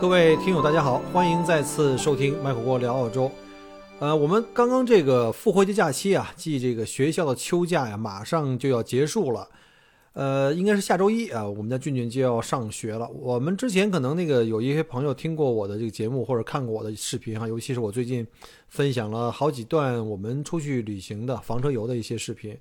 [0.00, 3.30] 各位听友，大家好，欢迎再次收听麦火锅聊澳洲。
[3.98, 9.46] 呃，我们刚刚这个复活节假期啊，即这个学校的秋假呀，马上就要结束了。
[10.14, 13.06] 呃，应该是下周一啊，我们家俊俊就要上学了。
[13.10, 18.26] 我们之前可能那个有一些朋友听过我的这个节目，或者看过我的视频哈，尤其是我最近
[18.68, 22.56] 分享了好几段我们出去旅行的房车游的一些视频。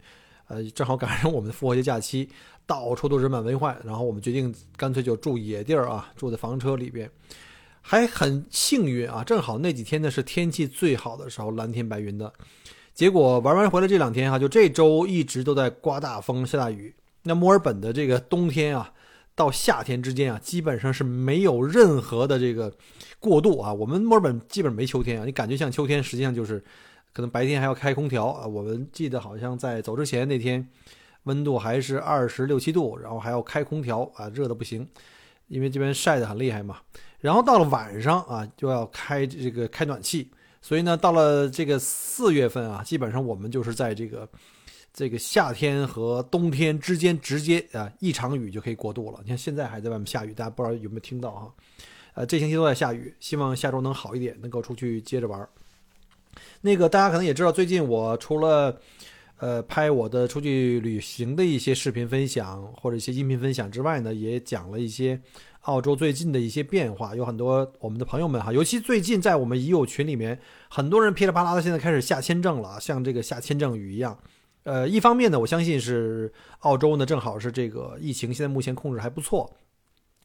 [0.49, 2.27] 呃，正好赶上我们的复活节假期，
[2.65, 7.07] 到处都人满为患，然后我们决定干脆就住野地儿啊，住在房车里边，
[7.81, 12.33] 还很幸运啊，正好那几天呢是天气最好的时候，蓝天白云的。
[12.95, 16.93] 结果玩完回来这两天哈，就这周一直都在刮大风下大雨。
[17.21, 18.91] 那墨尔本的这个冬天啊，
[19.35, 22.73] 到夏天之间啊，基本上是没有任何的这个
[23.19, 23.71] 过渡啊。
[23.71, 26.63] 我们墨尔本基本没秋天啊，你感觉像秋天，实际上就是。
[27.11, 28.45] 可能白天还要开空调啊！
[28.45, 30.65] 我们记得好像在走之前那天，
[31.23, 34.87] 温度还是二十六七度，然后还要开空调啊，热的不行，
[35.47, 36.77] 因为这边晒得很厉害嘛。
[37.19, 44.29] 然后到了晚上啊，就要开这个开暖气，所以呢，到了这个四月份啊，基本上我们就是在这个
[44.93, 49.19] 这个夏天和冬天之间直接啊一场雨就可以过渡了。
[49.23, 51.51] 你看现在还在外面下雨，大家不知道有没有听到啊？
[52.13, 55.47] 呃，这星期都在下雨，希望下周能好一点，能够出去接着玩。
[56.61, 58.79] 那个大家可能也知道，最近我除了，
[59.37, 65.21] 呃，拍我的出去旅行的一些视频分享或者一些音频分享之外呢，也讲了一些
[65.61, 67.15] 澳洲最近的一些变化。
[67.15, 70.37] 有很多我们的朋友们哈，尤其最近在我们已有群里面，
[70.69, 74.19] 很多人噼里啪啦的现在开始下签证了，像这个下签证雨一样。
[74.63, 79.49] 呃，一方面呢，我相信是澳洲呢正好是这个疫情现在目前控制还不错。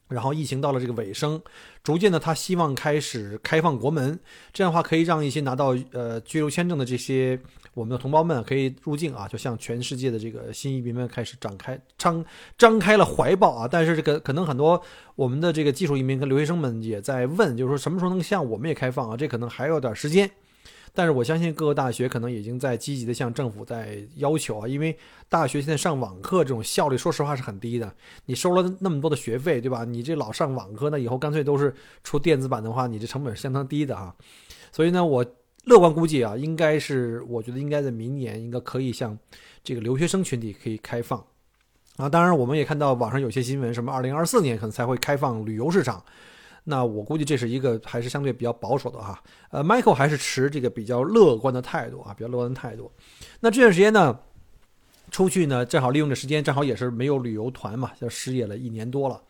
[0.07, 1.41] 然后疫情到了这个尾声，
[1.83, 4.19] 逐渐的他希望开始开放国门，
[4.53, 7.39] 这样的话可以让一些拿到呃居留签证的这些
[7.73, 12.23] 我们的同胞们可以入境啊，就向全世界的这个新移民们开始展开张
[12.57, 13.67] 张开了怀抱啊。
[13.69, 14.81] 但是这个可能很多
[15.15, 19.17] 我们的这个技术移民跟留学生们也在问，就是说什么时候能向我们也开放啊？
[19.17, 20.29] 这可能还有点时间。
[20.95, 24.97] 但是我相信各个大学可能已经在积极的向政府在要求啊，因为
[25.27, 27.93] 大学现在上网课这种效率，说实话是很低的。
[28.25, 29.83] 你收了那么多的学费，对吧？
[29.83, 34.15] 你这老上网课，那以后干脆都是出电子版的话，你这成本相当低的啊。
[34.71, 35.25] 所以呢，我
[35.65, 39.17] 乐观估计啊，应该是我觉得应该在明年应该可以向
[39.63, 41.21] 这个留学生群体可以开放
[41.97, 42.07] 啊。
[42.07, 46.03] 当然，我们也看到网上有些新闻，什么二零二四年可能才会开放旅游市场。
[46.67, 49.21] 那我估计这是一个还是相对比较保守的哈，
[49.51, 52.91] 呃，Michael 还是持这个比较乐观的态度啊，比较乐观的态度。
[53.39, 54.19] 那这段时间呢，
[55.11, 59.21] 出去呢，正好利用这时间，正好也是没有旅游团嘛，就失业了一年多了。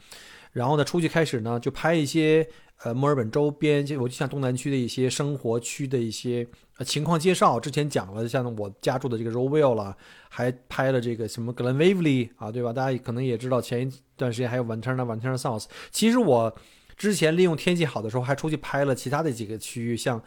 [0.53, 2.47] 然后呢，出去开始呢，就拍一些
[2.83, 6.47] 呃墨尔本周边，就我就像东南区的一些生活区的一些
[6.77, 7.59] 呃情况介绍。
[7.59, 9.93] 之前讲了，像我家住的这个 Rowville 了，
[10.29, 12.71] 还拍了这个什么 Glen Waverly 啊，对吧？
[12.71, 15.65] 大家可能也知道，前一段时间还有 Ventura Ventura South。
[15.91, 16.55] 其实我。
[16.97, 20.21] 之前利用天气好的时候，还出去拍了其他的几个区域，像，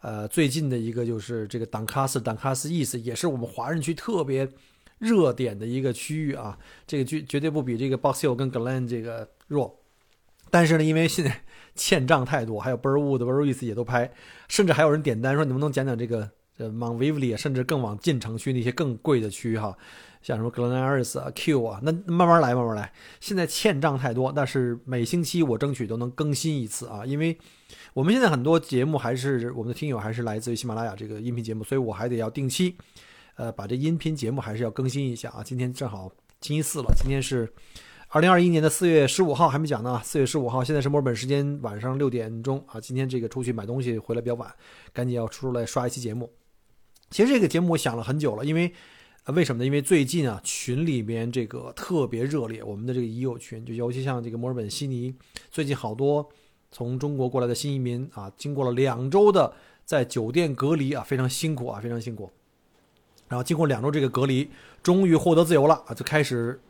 [0.00, 4.48] 呃，最近的一个就是这个党卡斯，党卡斯 East，也是我们华人区特别
[4.98, 6.58] 热点的一个区域啊。
[6.86, 9.78] 这个绝绝对不比这个 Box Hill 跟 Glen 这个弱。
[10.50, 11.42] 但是呢，因为现在
[11.74, 14.12] 欠账太多，还有 Burwood、Burwood East 也都拍，
[14.48, 19.76] 甚至还有人点单说，能不能讲讲这个呃 Mount Waverly，甚至更往进城区那些更贵的区哈。
[20.24, 22.90] 像什么 Glen Iris 啊、Q 啊，那慢慢来，慢慢来。
[23.20, 27.36] 现在欠账太多，但是每星期我争取都能更新一次啊，因为
[27.92, 32.74] 我们现在很多节目还是我们的听友还是来自于喜马拉雅这个音频节目，所以我还得要定期，
[33.36, 35.42] 呃，把这音频节目还是要更新一下啊。
[35.44, 36.10] 今天正好
[36.40, 37.52] 星期四了，今天是
[38.08, 40.00] 二零二一年的四月十五号，还没讲呢。
[40.02, 42.80] 四月十五号，现在是墨尔本时间晚上六点钟啊。
[42.80, 44.50] 今天这个出去买东西回来比较晚，
[44.94, 46.32] 赶紧要出来刷一期节目。
[47.10, 48.72] 其实这个节目我想了很久了，因为。
[49.24, 49.64] 啊，为什么呢？
[49.64, 55.14] 因为最近啊，群里面这个特别热烈，我们的这个已有群，就尤其像这个墨尔本悉尼，
[55.50, 56.28] 最近好多
[56.70, 59.50] 从中国过来的新移民啊，经过了两周的
[59.86, 62.30] 在酒店隔离啊，非常辛苦啊，非常辛苦。
[63.26, 64.50] 然后经过两周这个隔离，
[64.82, 66.60] 终于获得自由了啊，就开始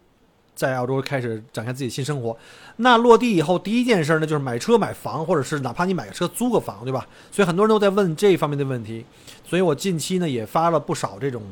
[0.54, 2.38] 在澳洲开始展开自己新生活。
[2.76, 7.04] 那落地以后，第一件事呢，就是买车买房，或者是哪怕你买个车租个房，对吧？
[7.32, 9.04] 所以很多人都在问这方面的问题。
[9.44, 11.42] 所以我近期呢，也发了不少这种。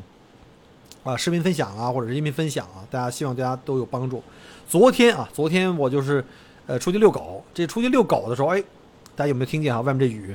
[1.03, 4.23] 啊，视频分享啊，或者是音频分享啊，大家希望大家都有帮助。
[4.67, 6.23] 昨天啊，昨天我就是，
[6.65, 7.43] 呃，出去遛狗。
[7.53, 8.63] 这出去遛狗的时候，哎，
[9.13, 9.81] 大家有没有听见啊？
[9.81, 10.33] 外面这雨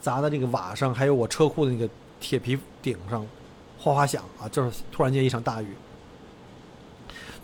[0.00, 1.88] 砸在这个瓦上，还有我车库的那个
[2.20, 3.26] 铁皮顶上，
[3.80, 4.48] 哗哗响啊！
[4.48, 5.66] 就是突然间一场大雨。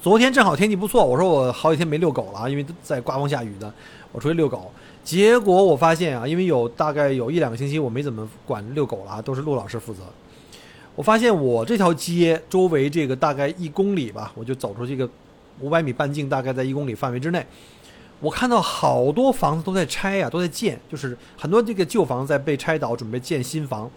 [0.00, 3.72] 昨天正好天气不错，我说我好几天没遛狗了啊，因为在刮风下雨的，
[4.12, 4.70] 我出去遛狗。
[5.02, 10.02] 结果我发现啊，因为有大概有一两个星期我没怎么管遛狗了啊，都是陆老师负责。
[10.96, 15.08] 我发现我这条街周围这个大概一公里吧，我就走出这个
[15.60, 17.46] 五百米半径，大概在一公里范围之内，
[18.18, 23.90] 我看到好多房子都在拆呀，都在建，就是很多这个旧房子在被拆倒，准备建新房。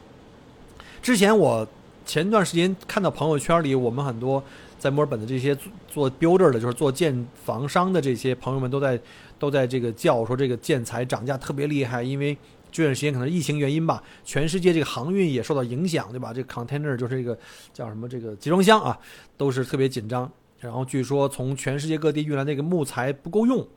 [1.01, 1.67] 之前我
[2.05, 4.41] 前段时间看到朋友圈里，我们很多
[4.79, 5.57] 在墨尔本的这些
[5.89, 8.97] 做 builder 的，就是做建房商的这些朋友们都在
[9.37, 12.37] 都在这个叫说这个建材涨价特别厉害，因为。
[12.73, 16.33] 这段时间可能疫情原因吧，全世界这个航运也受到影响，对吧？
[16.33, 17.37] 这个 container 就是这个
[17.71, 18.99] 叫什么这个集装箱啊，
[19.37, 20.29] 都是特别紧张。
[20.59, 23.67] 然后据说从全世界各地运来那个木材不够用，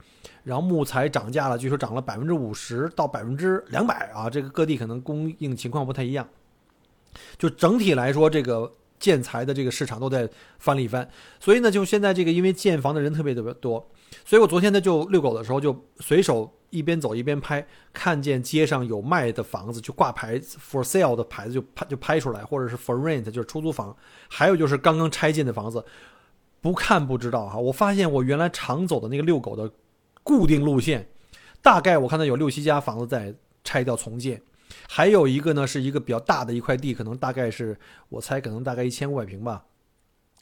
[0.44, 6.26] 然后木材涨价了，据说涨了百分之五十到百分之两百啊，这个各地可能供应情况不太一样。
[7.36, 10.26] 就整体来说，这个建材的这个市场都在
[10.58, 11.06] 翻了一番。
[11.38, 13.86] 所以呢，就现在这个因为建房的人特别特别多，
[14.24, 16.50] 所以我昨天呢就遛狗的时候就随手。
[16.70, 23.96] 一边走一边拍，看见街上有卖的房子，就挂牌 for sale 的牌子就拍就拍出来，或者是 for rent 就是出租房，
[24.28, 25.84] 还有就是刚刚拆建的房子，
[26.60, 27.58] 不看不知道哈。
[27.58, 29.70] 我发现我原来常走的那个遛狗的
[30.22, 31.08] 固定路线，
[31.62, 34.42] 大概我看到有六七家房子在拆掉重建，
[34.88, 37.78] 还有一个呢是一个比较大的一块地，可能大概是
[38.08, 39.64] 我猜可能大概一千五百平吧。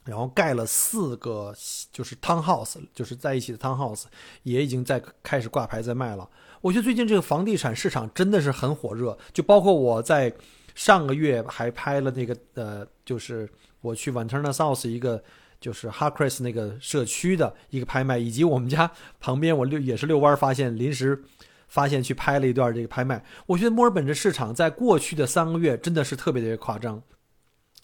[0.05, 1.55] 然后盖了四个，
[1.91, 4.05] 就是 townhouse，就是在一起的 townhouse，
[4.43, 6.29] 也已经在开始挂牌在卖了。
[6.61, 10.33] 我觉得最近这个房地产市场真的是很火热，就包括我在
[10.75, 13.49] 上个月还拍了那个呃，就是
[13.81, 15.23] 我去 v e n t u r n a South 一个
[15.61, 18.91] 就是 Harcrest 那个社区的一个拍卖，以及我们家
[19.21, 21.23] 旁边我遛也是遛弯发现临时
[21.69, 23.25] 发现去拍了一段这个拍卖。
[23.47, 27.03] 我觉得墨尔本这市场在过去的三个月真的是特别特别夸张。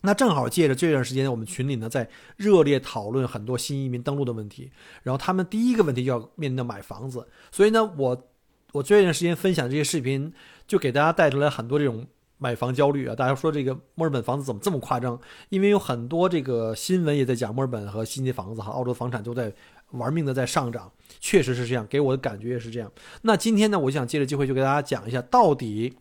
[0.02, 4.70] 那正好借着这段时间，我们群里呢在热烈讨论很多新移民登陆的问题，
[5.02, 8.31] 然后他们第一个问题就要面临的买房子，所以呢，我
[8.73, 10.32] 我这段时间分享这些视频，
[10.67, 12.06] 就给大家带出来很多这种
[12.38, 13.14] 买房焦虑啊。
[13.14, 15.20] 大家说这个墨尔本房子怎么这么夸张？
[15.50, 19.52] 因为有很多这个新闻也在讲墨尔本和悉尼房子哈，澳洲房产都在
[19.91, 22.91] 玩命的在上涨，确实是这样，给我的感觉也是这样。
[23.20, 25.94] 那今天呢，我想借着机会就给大家讲一下到底。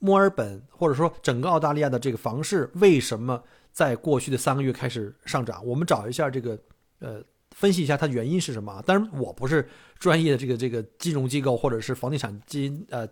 [0.00, 5.64] 墨尔本或者说整个澳大利亚的这个房市为什么在过去的三个月开始上涨？
[5.64, 6.58] 我们找一下这个，
[6.98, 8.82] 呃，分析一下它原因是什么。
[8.84, 9.68] 当然，我不是
[9.98, 13.06] 专业的这个这个金融机构或者是房地产金呃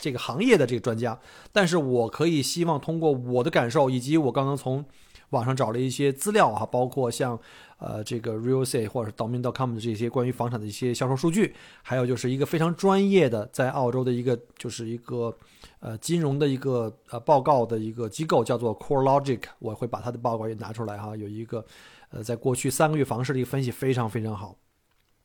[0.00, 1.18] 这个行业的这个专家，
[1.50, 4.84] 但是我可以希望通过我的感受以及我刚刚从
[5.30, 7.38] 网上找了一些资料哈，包括像。
[7.84, 11.52] 呃，这个 Real s a t e 或者是 Domain.com 的这些关于房产的一些销售数据，
[11.82, 15.36] 还有就是一个非常专业的在澳洲的一个就是一个
[15.82, 21.62] 呃金融的一个呃报告的一个机构，叫做 Core Logic，我会把它的报告也拿出来哈，有一个
[22.08, 24.56] 呃在过去三个月房市的一个分析非常非常好，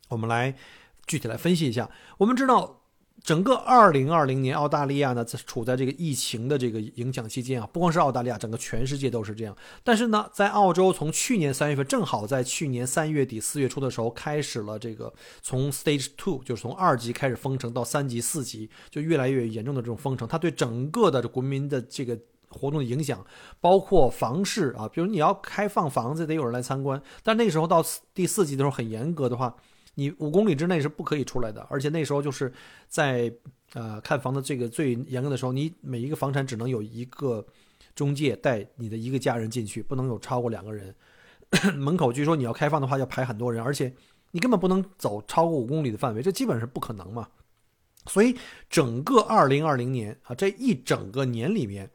[0.09, 0.53] 我们来
[1.05, 2.81] 具体来分析一下，我们知道。
[3.23, 9.53] 整个二零二零年，澳大利亚呢在处在这个疫情的这个影响期间啊，不光是澳大利亚，整个全世界都是这样。
[9.83, 22.17] 但是呢，在澳洲，从去年三月份，正好在去年三月底四月初的时候，开始了这个从 Stage Two，就是从二级开始封城到三级、四级，就越来越严重的这种封城，它对整个的国民的这个
[22.49, 23.25] 活动的影响，
[23.59, 27.01] 包括房市啊，比如你要开放房子，得有人来参观。
[27.23, 27.83] 但那个时候到
[28.13, 29.53] 第四级的时候，很严格的话。
[29.99, 32.53] 你五公里之内是不可以出来的，而且那时候就是
[32.87, 33.33] 在
[33.73, 37.43] 呃看房的这个最严格的时候，你每一个房产只能有一个
[37.95, 40.93] 中介带你的一个家人进去，不能有超过两个人。
[41.75, 43.91] 门口据说你要开放的话要排很多人，而且
[44.29, 47.27] 你根本不能走超过五公里的范围，这基本是不可能嘛。
[48.05, 48.37] 所以
[48.69, 51.89] 整个二零二零年啊这一整个年里面，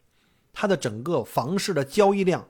[0.52, 2.44] 它的整个房市的交易量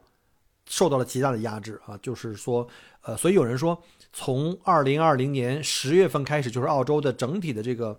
[0.64, 2.66] 受到了极大的压制啊，就是说
[3.02, 3.78] 呃，所以有人说。
[4.12, 7.98] 从二零二零年十月份开始，就是澳洲的整体的这个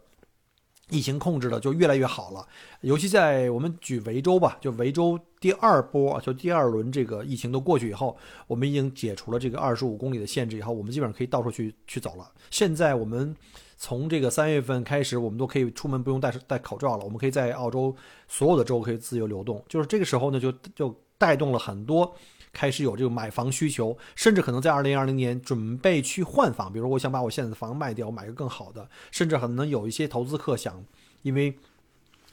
[0.90, 2.48] 疫情控制的就越来越好了。
[2.82, 8.16] 尤其在我们举维州吧，就维州第二波，就第二轮这个疫情都过去以后，
[8.46, 12.32] 我们已经解除了这个二十五公里的限制以后，我们基本上可以到处去去走了。
[12.52, 13.36] 现在我们
[13.76, 17.96] 从这个三月份开始，我们都可以出门不用戴戴口罩了，我们可以在澳洲
[18.28, 19.64] 所有的州可以自由流动。
[19.68, 22.16] 就是这个时候呢，就就带动了很多。
[22.54, 30.82] 开始有这个买房需求，甚至可能在二零二零年准备去换房，比如我想把我现在的房卖掉，买个更好的，甚至可能有一些投资客想，
[31.24, 31.54] 因为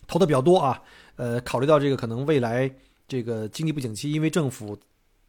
[0.07, 0.81] 投的比较多啊，
[1.17, 2.71] 呃，考虑到这个可能未来
[3.09, 4.79] 这个经济不景气，因为政府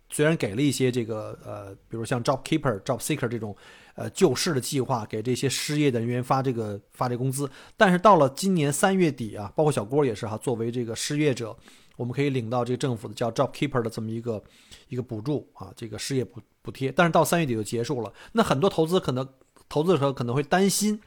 [0.10, 3.56] 虽然给了一些这个呃，比如像 Job Keeper、Job Seeker 这种
[3.96, 7.50] 呃救市的计划，给这些失业的人员发这个发这工资。
[7.78, 11.56] 但是到了今年三月底啊，包括小郭也是哈，作为这个失业者，
[11.98, 14.44] 我们可以领到这个政府的叫 Job Keeper 的这么一个
[14.90, 16.92] 一个补助啊，这个失业补补贴。
[16.92, 19.28] 但是到三月底就结束了，那很多投资可能
[19.70, 21.02] 投资的时候可能会担心，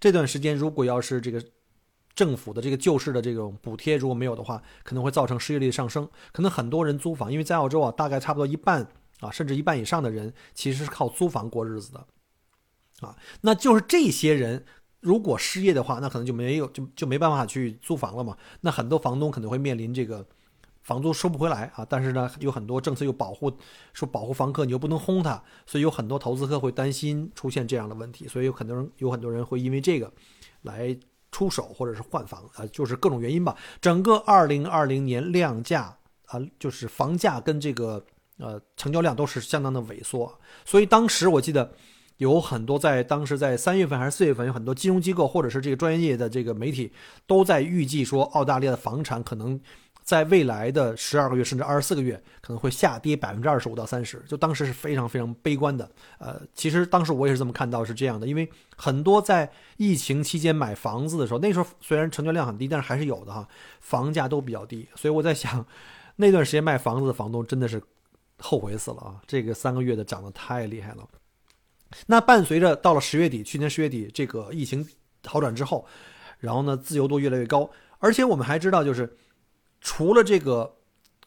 [0.00, 1.42] 这段时间如果要是这个。
[2.16, 6.08] 政府的这个救市的这种补贴如果没有的话，可能会造成失业率上升。
[6.32, 8.88] 可能很多人租房，因为在澳洲啊，大概差不多一半
[9.20, 12.06] 啊，甚至一半以上的人其实是靠租房过日子的，
[13.00, 14.64] 啊，那就是这些人
[15.00, 18.36] 如果失业的话，那可能就没有就就没办法去租房了嘛。
[18.60, 20.26] 那很多房东可能会面临这个
[20.82, 21.86] 房租收不回来啊。
[21.88, 23.52] 但是呢，有很多政策又保护
[23.92, 28.26] 说保护房客，你又不能轰他，所以有很多投资客会担心出现这样的问题。
[28.28, 30.12] 所以有很多人有很多人会因为这个
[30.62, 30.96] 来。
[31.32, 33.54] 出手或者是换房啊，就是各种原因吧。
[33.78, 35.94] 整个二零二零年量价
[36.28, 38.02] 啊，就是房价跟这个
[38.38, 40.32] 呃成交量都是相当的萎缩。
[40.64, 41.70] 所以当时我记得
[42.18, 46.92] 有很多在当时在三月份还是四月份，有很多金融机构或者是这个专业的这个媒体
[47.26, 49.60] 都在预计说，澳大利亚的房产可能。
[50.02, 55.90] 在未来的十二个月甚至二十四个月，可能会下跌百分之二十五到三十，就当时是非常非常悲观的。
[56.18, 63.48] 呃，其实当时我也是这么看到，是这样的，因为很多在疫情期间买房子的时候，那时候虽然成交量很低，但是还是有的哈，
[63.80, 65.66] 房价都比较低，所以我在想，
[66.14, 67.82] 那段时间卖房子的房东真的是
[68.38, 69.20] 后悔死了啊！
[69.26, 71.04] 这个三个月的涨得太厉害了。
[72.06, 74.86] 那伴随着到了十月底，去年十月底这个疫情
[75.24, 75.86] 好转之后，
[76.38, 79.16] 然后呢，自由度越来越高，而且我们还知道就是。
[79.78, 80.78] 除了这个，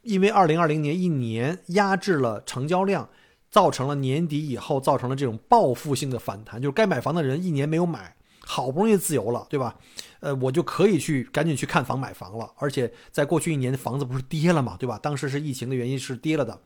[0.01, 3.07] 因为二零二零年一年压制了成交量，
[3.49, 9.77] 造成了年底以后造成了这种报复性的反弹，就是该买房的人一年没有买，好不容易自由了，对吧？
[10.19, 12.51] 呃，我就可以去赶紧去看房买房了。
[12.57, 14.99] 而且在过去一年，房子不是跌了嘛，对吧？
[15.01, 16.59] 当时是疫情的原因是跌了的，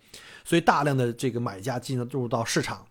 [0.43, 2.83] 所以大量的这个买家进入到市场，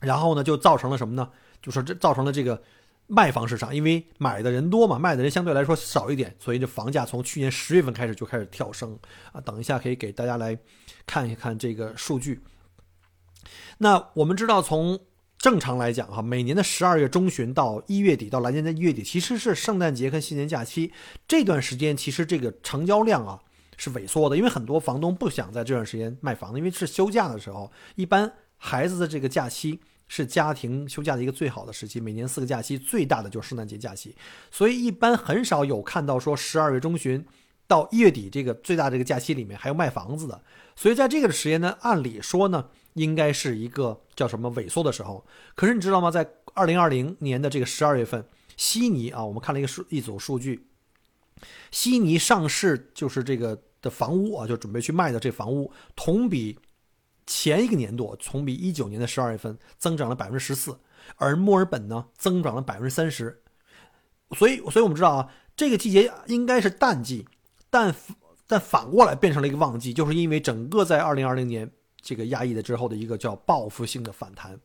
[0.00, 1.28] 然后呢，就造成了什么呢？
[1.62, 2.62] 就说这造成了这个。
[3.08, 8.98] 卖房市场，因为买的人多嘛，卖的人相对来说少一点，所以这房价从去年十月份开始就开始跳升
[9.30, 9.40] 啊。
[9.42, 10.58] 等一下可以给大家来
[11.06, 12.42] 看一看这个数据。
[13.78, 14.98] 那我们知道，从
[15.38, 20.92] 正常来讲哈，每年的十二月中旬到一月底，到来年的一月底，其实是圣诞节跟新年假期
[21.28, 23.40] 这段时间，其实这个成交量啊
[23.76, 29.80] 是萎缩的，因为很多房东不想在这段时间卖房，因为是休假的时候，一般孩子的这个假期。
[30.08, 34.14] 是家庭休假的一个最好的时期，每年四个假期最大的就是圣诞节假期，
[34.52, 37.26] 所以一般很少有看到说十二月中旬
[37.66, 40.40] 到一月底这个最大这个假期里面还有卖房子的，
[40.76, 45.26] 所以在这个时间呢，按理说呢，应该是一个叫什么萎缩的时候。
[45.56, 46.08] 可是你知道吗？
[46.08, 48.24] 在二零二零年的这个十二月份，
[48.56, 50.68] 悉尼啊，我们看了一个数一组数据，
[51.72, 56.56] 悉尼上市就是这个的房屋啊，就准备去卖的这房屋同比。
[57.26, 60.78] 前一个年度，同比一九年的十二月份增长了百分之十四，
[61.16, 63.42] 而墨尔本呢增长了百分之三十，
[64.36, 67.26] 所以，所以我们知道啊，这个季节应该是淡季，
[67.68, 67.94] 但
[68.46, 71.68] 但反过来变成了一个旺季，就是因为整个在二零二零年
[72.00, 74.60] 这个压抑的之后的一个叫报复性的反弹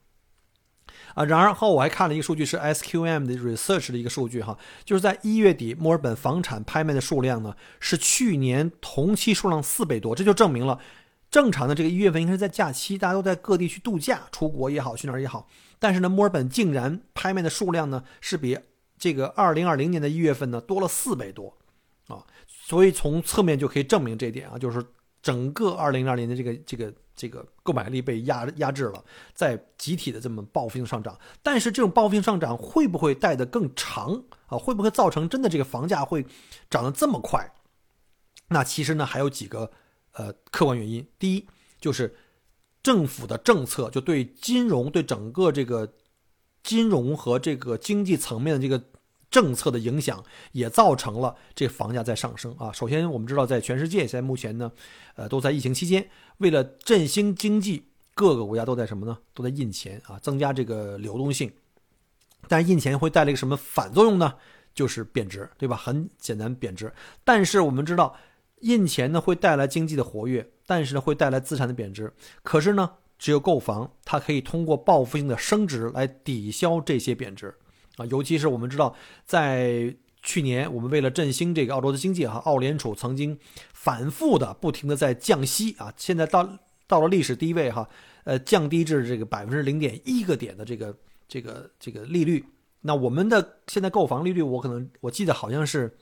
[1.15, 1.25] 啊。
[1.25, 10.79] 然后我还看了一个数据，是 SQM 的 research 的一个数据哈，就是在一月底墨尔本房产拍卖的数量呢是去年同期数量四倍多，这就证明了。
[11.31, 15.47] 正常的这个一月份应该是在假期，大家都在各地去度假、出国也好，去哪儿也好。
[15.79, 18.59] 但是呢，墨尔本竟然拍卖的数量呢是比
[18.97, 21.57] 这个二零二零年的一月份呢多了四倍多
[22.07, 22.23] 啊！
[22.45, 24.85] 所以从侧面就可以证明这一点啊，就是
[25.23, 29.01] 整个二零二零的这个这个这个购买力被压压制了，
[29.33, 31.17] 在集体的这么报复性上涨。
[31.41, 34.57] 但是这种报复性上涨会不会带得更长啊？
[34.57, 36.25] 会不会造成真的这个房价会
[36.69, 37.53] 涨得这么快？
[38.49, 39.71] 那其实呢还有几个。
[40.13, 41.47] 呃，客观原因，第一
[41.79, 42.13] 就是
[42.83, 45.93] 政府的政策，就对金融、对整个这个
[46.63, 48.83] 金融和这个经济层面的这个
[49.29, 52.71] 政策的影响，也造成了这房价在上升啊。
[52.73, 54.69] 首先，我们知道，在全世界现在目前呢，
[55.15, 59.17] 呃，都在疫情期间，为了振兴经济，各个国家都在什么呢？
[59.33, 61.49] 都在印钱啊，增加这个流动性。
[62.49, 64.33] 但印钱会带来一个什么反作用呢？
[64.73, 65.77] 就是贬值，对吧？
[65.77, 66.91] 很简单，贬值。
[67.23, 68.13] 但是我们知道。
[68.61, 72.11] 印钱呢会带来经济的活跃，但是呢会带来资产的贬值。
[72.43, 72.89] 可是呢，
[73.19, 77.53] 只有购房，它可以通过报复性的升值来抵消这些贬值
[77.97, 78.05] 啊。
[78.05, 83.37] 尤其是我们知道，在去年我们为了振兴这个澳洲的经济哈，澳联储曾经
[83.73, 86.47] 反复的不停的在降息啊，现在到
[86.87, 87.89] 到了历史低位哈，
[88.23, 90.95] 呃，降低至这个百分之零点一个点的这个
[91.27, 92.45] 这个这个利率。
[92.81, 95.95] 那我们的现在购房利率，我可能我记得好像是。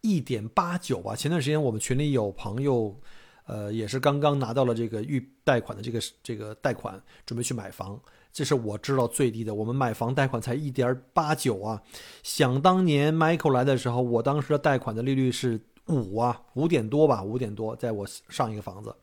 [0.00, 1.14] 一点八九吧。
[1.14, 2.98] 前段时间我们群里有朋友，
[3.46, 8.00] 呃，也是刚刚拿到了这个预贷款的这个这个贷款，准备去买房。
[8.32, 9.54] 这是我知道最低的。
[9.54, 11.82] 我们买房贷款才一点八九啊！
[12.22, 18.94] 想当年 Michael 来的时候，我当时的贷款的利率是五啊，五点多吧，五点多，在我上一个房子。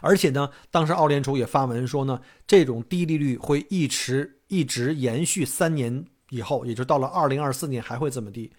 [0.00, 8.50] 而且呢，当时澳联储也发文说呢，这种低利率会一直一直延续三年以后，也就到了二零二四年还会这么低。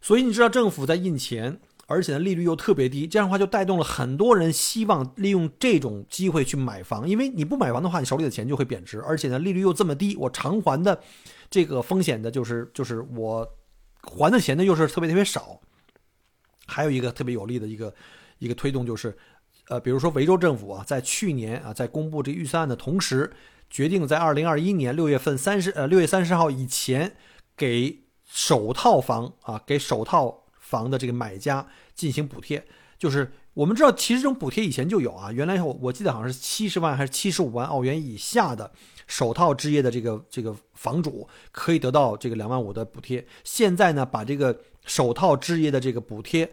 [0.00, 1.60] 所以你知道政府在印钱。
[1.92, 11.00] 而且呢，利率又特别低，这样的话就带动了很多人希望利用这种机会去买房，因为你不买房的话，你手里的钱就会贬值，而且呢，利率又这么低，我偿还的
[11.50, 13.44] 这个风险的，就是就是我
[14.04, 15.60] 还的钱呢又是特别特别少。
[16.68, 17.92] 还有一个特别有利的一个
[18.38, 19.18] 一个推动就是，
[19.68, 23.32] 呃，比如说维州政府啊，在去年啊，在公布这预算案的同时，
[23.68, 27.16] 决定在二零二一年六月份三十呃六月三十号以前
[27.56, 30.36] 给首套房啊给首套。
[30.70, 32.64] 房的这个买家进行补贴，
[32.96, 35.32] 就是我们知道，其实这种补贴以前就有啊。
[35.32, 38.70] 原来我我记得好像是七十万还是七十五万澳元以下的
[39.08, 43.26] 首套置业的这个这个房主可以得到这个两万五的补贴。
[43.42, 44.56] 现在呢，把这个
[44.86, 46.48] 首套置业的这个补贴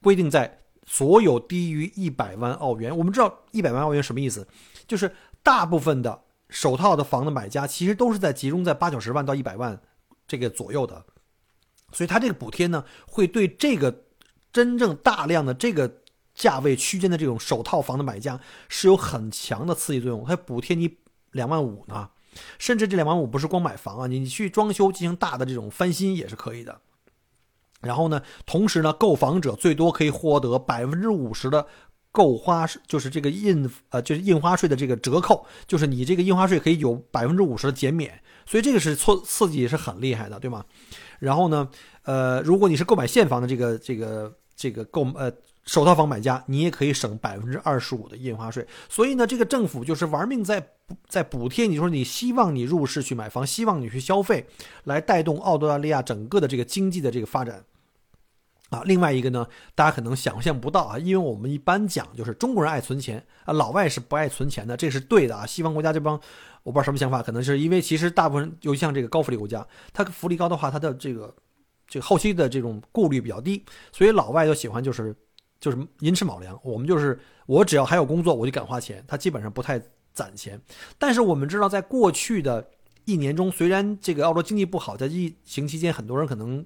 [0.00, 2.96] 规定在所有低于一百万澳元。
[2.96, 4.48] 我们知道一百万澳元什么意思？
[4.86, 9.78] 就是大部分的首套的房的买家其实都是在集中在八九十万到一百万
[10.26, 11.04] 这个左右的。
[11.92, 14.04] 所以它这个补贴呢，会对这个
[14.52, 16.02] 真正大量的这个
[16.34, 20.24] 价位区间的这种首套房的买家是有很强的刺激作用。
[20.26, 20.98] 它补贴你
[21.32, 22.10] 两万五呢，
[22.58, 26.80] 甚至这两万五不是光买房啊，你去装修进行大的这种翻新也是可以的。
[27.80, 31.66] 然后呢，同时呢，购房者最多可以获得百分之五十的
[32.10, 38.20] 购花就是这个印呃就是印花税的这个折扣，就是你这个印花税可以有百分之五十的减免。
[38.46, 40.64] 所以这个是刺刺激也是很厉害的，对吗？
[41.18, 41.68] 然后呢，
[42.04, 45.30] 呃，如果你是购买现房的这个这个这个购呃
[45.64, 48.66] 首套房买家，你也可以省百分之二十五的印花税。
[48.88, 50.66] 所以呢，这个政府就是玩命在
[51.08, 51.66] 在补贴。
[51.66, 54.46] 你说你希望你入市去买房，希望你去消费，
[54.84, 57.62] 来带动澳大利亚整个的这个经济的这个发展。
[58.70, 65.46] 啊，另外一个呢，大家可能想象不到啊，因为我们一般讲就是中国人爱存钱啊，老外是不爱存钱的，这是对的啊。
[65.46, 66.20] 西方国家这帮。
[66.64, 71.34] 我不知道什么想法，可能是因为其实大部分尤其像这个高福利国家，它福利高的话，它的这个
[71.86, 75.16] 这个后期的这种顾虑比较低，所以老外都喜欢就是
[75.60, 76.58] 就是寅吃卯粮。
[76.62, 79.80] 我们就是我只要还有工作，我就敢花钱，他基本上不太
[80.12, 80.60] 攒钱。
[80.98, 82.68] 但是我们知道，在过去的
[83.06, 86.62] 一年中，虽然这个澳洲经济不好，在疫情期间，很多人可能。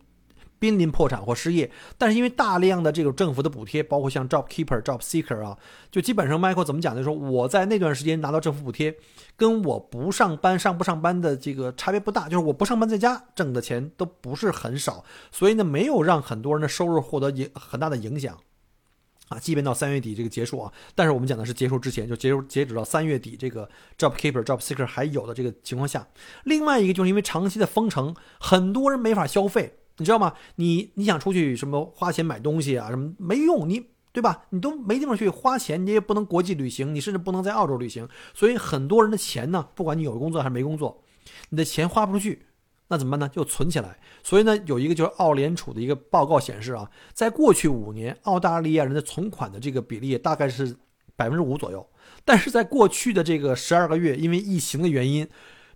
[0.63, 5.59] 濒临破产或失业，但是因为大量的这种政府的补贴，包括像 Job Keeper、Job Seeker 啊，
[5.91, 8.95] 就基本上 Michael 怎么讲的说，我在那段时间拿到政府补贴，
[9.37, 18.39] 跟我不上班上不上班的这个差别不大，就是我不上班在家挣的钱都不是很少，所以呢，没有让很多人的收入获得影很大的影响
[19.31, 19.41] 啊。
[19.41, 26.07] 即便到三月底这个结束啊，但是我们讲的是结束之前，就结束截止到三月底这个 Job Keeper、Job Seeker 还有的这个情况下，
[26.45, 29.75] 另外一个就是因为长期的封城，很多人没法消费。
[30.03, 30.35] 你知道吗？
[30.57, 32.91] 你你想出去什么花钱买东西啊？
[32.91, 33.69] 什么没用？
[33.69, 34.45] 你对吧？
[34.51, 38.07] 你都没地方去花钱，你也不能国际旅行，你甚至不能在澳洲旅行。
[38.35, 41.03] 所以很多人的钱呢，不管你有工作还是没工作，
[41.51, 42.47] 你的钱花不出去，
[42.89, 43.29] 那怎么办呢？
[43.29, 43.99] 就存起来。
[44.23, 50.77] 所以呢，有一个就是澳联储的一个报告显示啊，在过去五年，澳大利亚人的存款的这个比例大概是
[51.17, 51.89] 百分之五左右，
[52.25, 55.27] 但是在过去的这个十二个月，因为疫情的原因。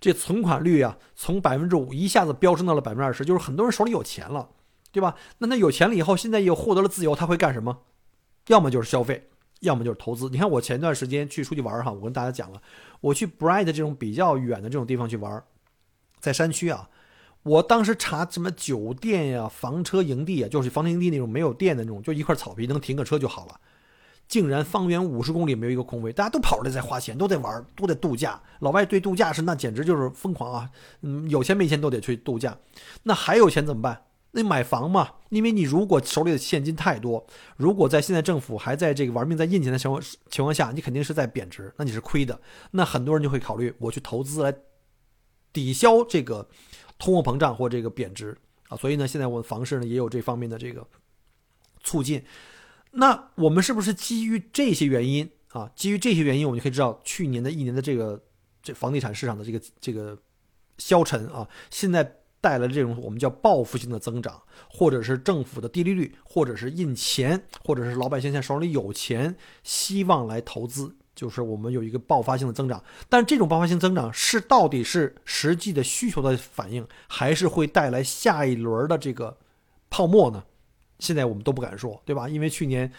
[0.07, 4.49] 这存款率啊，从百分之五一下子飙升到了百分之二十，就是很多人手里有钱了，
[4.93, 5.17] 对吧？
[5.39, 7.77] 那他有钱了以后，现在又获得了自由，他会干什么？
[8.47, 9.29] 要么就是消费，
[9.63, 10.29] 要么就是投资。
[10.29, 12.63] 你看我前段时间去出去玩哈，我跟大家讲了，
[13.01, 15.43] 我去 Bright 这种比较远的这种地方去玩，
[16.21, 16.89] 在山区啊，
[17.43, 23.61] 我当时查什么酒店呀、房车营地啊，就是房车营地那种没有电的那种，就一块草皮能停个车就好了。
[24.29, 28.41] 竟然方圆五十公里没有一个空位，大家都跑出来在花钱，都在玩，都在度假。
[28.59, 30.71] 老外对度假是那简直就是疯狂啊！
[31.03, 32.59] 嗯，有钱没钱都得去度假。
[33.05, 34.03] 那还有钱怎么办？
[34.33, 37.25] 那买房嘛，因为你如果手里的现金太多，
[37.57, 42.39] 如果在现在政府还在这个玩命在印钱的情况情况下，你肯定是在贬值，那你是亏的。
[42.73, 44.53] 那很多人就会考虑我去投资来
[45.53, 46.47] 抵消这个
[46.99, 48.37] 通货膨胀或这个贬值
[48.69, 48.77] 啊。
[48.77, 50.87] 所以呢，现在我的房市呢也有这方面的这个
[51.83, 52.23] 促进。
[52.97, 55.71] 那我们是不是基于这些原因啊？
[55.77, 58.21] 基于这些原因，我们就可以知道去年的一年的这个
[58.63, 60.19] 这房地产市场的这个这个
[60.79, 62.03] 消沉啊，现在
[62.41, 72.83] 带来的这种我们叫报复性的增长，或者是政府的低利率，或者是印钱，或者是老百姓现在手里有钱，希望来投资，就是我们有一个爆发性的增长。
[73.09, 79.37] 但这种爆发性增长是到底是实际的需求的反应，还是会带来下一轮的这个
[79.91, 80.45] 泡沫呢？
[80.99, 82.29] 现在我们都不敢说，对吧？
[82.29, 82.91] 因为去年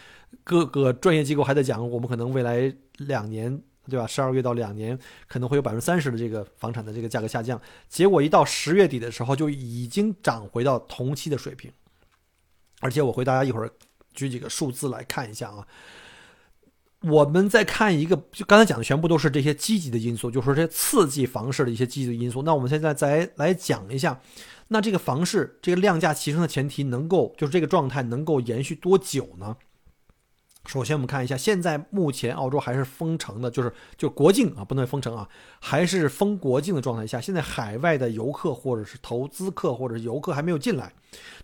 [0.43, 4.05] 各个专业机构还在讲，我们可能未来两年对吧？
[4.05, 11.71] 十二月到两年可能会有百分之三十的这个房产的这个价格下降，结果一到十月底的时候就已经涨回到同期的水平，
[12.81, 13.71] 而且我回大家一会儿
[14.13, 15.65] 举几个数字来看一下啊。
[17.09, 22.41] 我们再看一个，就刚才讲的全部都是这些积极的因素，就说这些刺激房市的一些积极的因素。
[22.43, 24.19] 那我们现在再来讲一下，
[24.69, 29.55] 那这个房市这个量价齐升的前提能够，就是这个状态能够延续多久呢？
[30.65, 35.25] 首先，我们看一下，现在目前澳洲还是封城的，就是就国境啊，不能封城啊，
[35.61, 37.21] 还是封国境的状态下。
[37.21, 40.91] 现在海外的游客或者是投资客或者是游客还没有进来，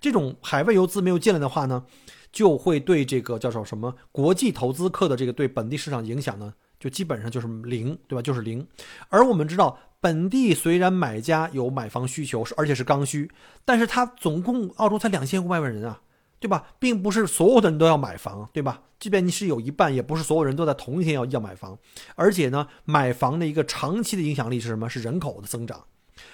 [0.01, 1.85] 这种海外游资没有进来的话呢，
[2.33, 8.21] 就会对这个叫做什么国际投资客的这个对本地市场影响呢，就基本上就是零，对吧？
[8.21, 8.67] 就是零。
[9.07, 13.31] 而我们知道，本地虽然买家有买房需求，而且是刚需，
[13.63, 16.01] 但是它总共澳洲才两千五百万人啊。
[16.39, 18.81] 对吧，并不是所有的人都要买房，对吧？
[18.99, 21.79] 即便你是有一半，也不是所有人都在同一天要要买房。
[22.15, 24.89] 而且呢，买房的一个长期的影响力是什么？
[24.89, 25.85] 是人口的增长。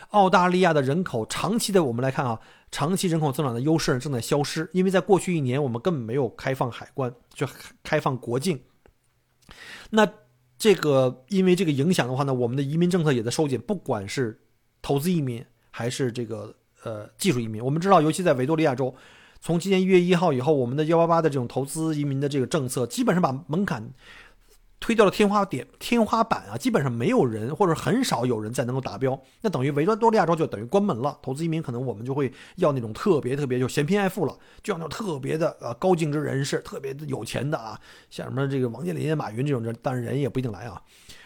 [0.09, 2.39] 澳大利亚的人口长期的，我们来看啊，
[2.71, 7.47] 长期人口增长的优势正在消失，因为在过去一年我们根本没有开放海关，就
[7.83, 8.59] 开放国境。
[9.89, 10.07] 那
[10.57, 14.39] 这个因为这个影响的话呢，我们的移民政策也在收紧，不管是
[14.81, 17.63] 投资移民还是这个呃技术移民。
[17.63, 18.93] 我们知道，尤其在维多利亚州。
[19.41, 23.89] 从今年一月一号以后，我们的幺八八的这种投资移民的这个政策，基本上把门槛
[24.79, 31.17] 推到了天花点、天花板啊，基本上没有人或者很少有人再能够达标，那等于维多利亚州就等于关门了。
[31.21, 40.81] 投资移民可能我们就会要那种特别特别就嫌贫爱富了，就要那种特别的呃高净值人士，特别的有钱的啊，像什么这个王健林、马云这种人，但是人也不一定来啊。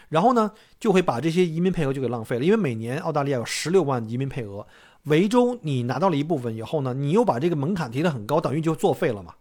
[0.08, 4.66] 然后呢，就会把这些移民配额就给浪费了，因为每年澳大利亚有十六万移民配额。
[5.04, 9.34] 维州你拿到了一部分以后呢，你又把这个门槛提得很高，等于就作废了嘛，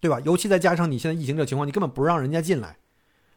[0.00, 0.20] 对吧？
[0.20, 2.76] 尤其再加上你现在疫情这个情况，你根本不让人家进来，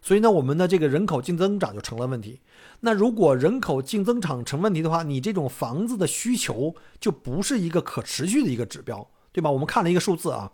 [0.03, 2.41] 所以呢，我们的这个人口净增长就成了问题。
[2.81, 9.49] 那如果人口净增长成问题的话，你这种房子的需求就不是一个可持续的一个指标，对吧？
[9.49, 10.51] 我们看了一个数字啊，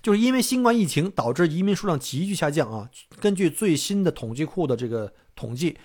[0.00, 2.88] 就是因为新冠疫情导致移民数量急剧下降啊。
[3.20, 5.76] 根据最新的统计库的这个统计。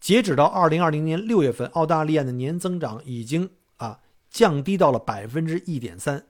[0.00, 3.98] 截止到二零二零年六月份，澳大利亚的年增长已经啊
[4.30, 6.24] 降低到了百分之一点三，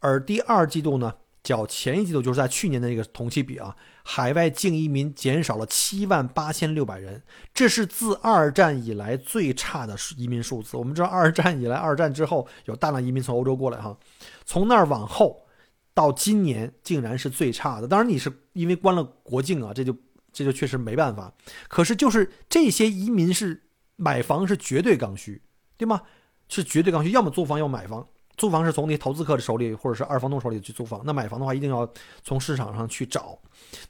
[0.00, 7.22] 而第二季度呢，较前一季度就是在去年的这个同期比啊，海外净移民减少了七万八千六百人，
[7.54, 10.76] 这是自二战以来最差的移民数字。
[10.76, 13.96] 我们知道二战以来，二战之后有大量移民从欧洲过来哈，
[14.44, 15.46] 从那儿往后
[15.94, 17.86] 到今年竟然是最差的。
[17.86, 19.96] 当然你是因为关了国境啊，这就。
[20.36, 21.32] 这就确实没办法，
[21.68, 25.40] 可是就是这些移民是买房是绝对刚需，
[25.76, 26.02] 对吗？
[26.48, 28.04] 是绝对刚需，要么租房，要么买房。
[28.36, 31.00] 租房是从那些投资客的手里，或者是二房东手里去租房。
[31.04, 31.88] 那买房的话，一定要
[32.22, 33.38] 从市场上去找。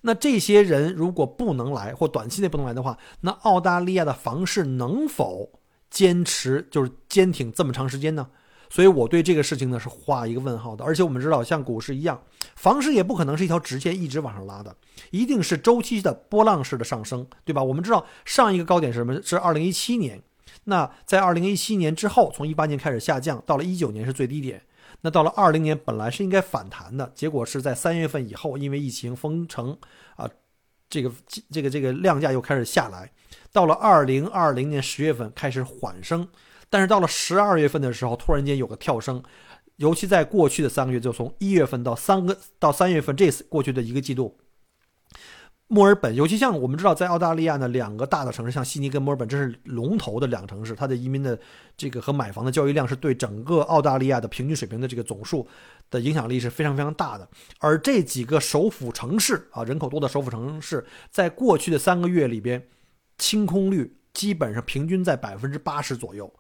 [0.03, 5.49] 那这些人如果不能来，或短期内不能来的话，那澳大利亚的房市能否
[5.91, 8.29] 坚持，就是坚挺这么长时间呢？
[8.71, 10.85] 所以我对这个事情呢是画一个问号的。
[10.85, 12.21] 而且我们知道，像股市一样，
[12.57, 14.75] 房市也不可能是一条直线一直往上拉的。
[15.11, 17.63] 一定是周期的波浪式的上升，对吧？
[17.63, 19.23] 我们知道上一个高点是什么？
[19.23, 20.23] 是二零一七年。
[20.65, 24.63] 那在二零一七年之后，从一八年开始下降，到了一九年是最低点。
[25.03, 29.77] 那到了二零年，本来是应该反弹的，结果是在三月份以后，因为疫情封城
[30.17, 30.29] 啊，
[30.89, 31.13] 这个
[31.51, 33.11] 这个这个量价又开始下来。
[33.53, 36.27] 到了二零二零年十月份开始缓升，
[36.71, 39.23] 但是到了十二月份的时候，突然间有个跳升，
[39.77, 44.37] 尤其在过去的三个月，就从一月份到三个到三月份这过去的一个季度。
[45.75, 51.37] 墨尔本，尤其像我们知道，在澳大利亚呢，两个大的城市，像悉尼跟墨尔本，这是龙头的两个城市，它的移民的
[51.77, 55.45] 这个和买房的交易量是对整个澳大利亚的平均水平的这个总数
[55.91, 57.29] 的影响力是非常非常大的。
[57.59, 62.63] 而这几个首府城市啊，人口多的首府城市，在过去的三个月里边，
[63.19, 66.33] 清空率基本上平均在百分之八十左右。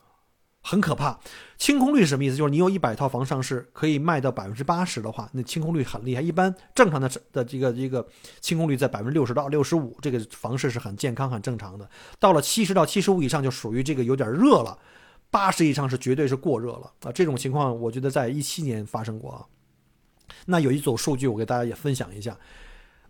[0.66, 1.20] 很可怕，
[1.58, 2.36] 清空率是什么意思？
[2.36, 6.22] 就是你有一百套房上市，可以卖到百分之八十的话，那清空率很厉害。
[6.22, 8.04] 一般正常的的这个这个
[8.40, 11.86] 清空率在百分之六十到六十五，这个房市是很健康、很正常的。
[12.18, 14.78] 到了七十到七十五以上，就属于这个有点热了；
[15.30, 17.12] 八十以上是绝对是过热了啊。
[17.12, 19.44] 这种情况，我觉得在一七年发生过啊。
[20.46, 22.34] 那有一组数据，我给大家也分享一下。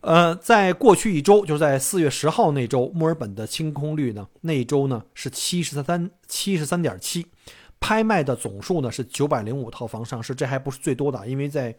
[0.01, 7.27] 呃，在过去一周，就是在四月十号那周，墨尔本的清空率呢，那一周呢是七十三七十三点七，
[7.85, 11.77] 拍卖的总数呢是九百零五套房上市，这还不是最多的，因为在。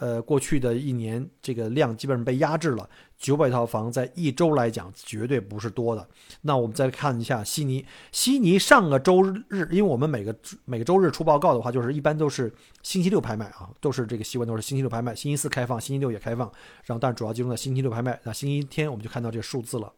[0.00, 2.88] 呃，过去的一年，这个量基本上被压制了。
[3.18, 6.08] 九百套房在一周来讲，绝对不是多的。
[6.42, 10.32] 那我们再看一下悉尼，悉尼上个周日，因为我们每个
[10.66, 15.12] 每个周日出报告的话，就是一般都是星期六拍卖啊，都是这个习惯，都是星期六拍卖。
[15.16, 16.48] 星期四开放，星期六也开放，
[16.84, 18.20] 然后但主要集中在星期六拍卖。
[18.22, 19.92] 那星期天我们就看到这个数字了。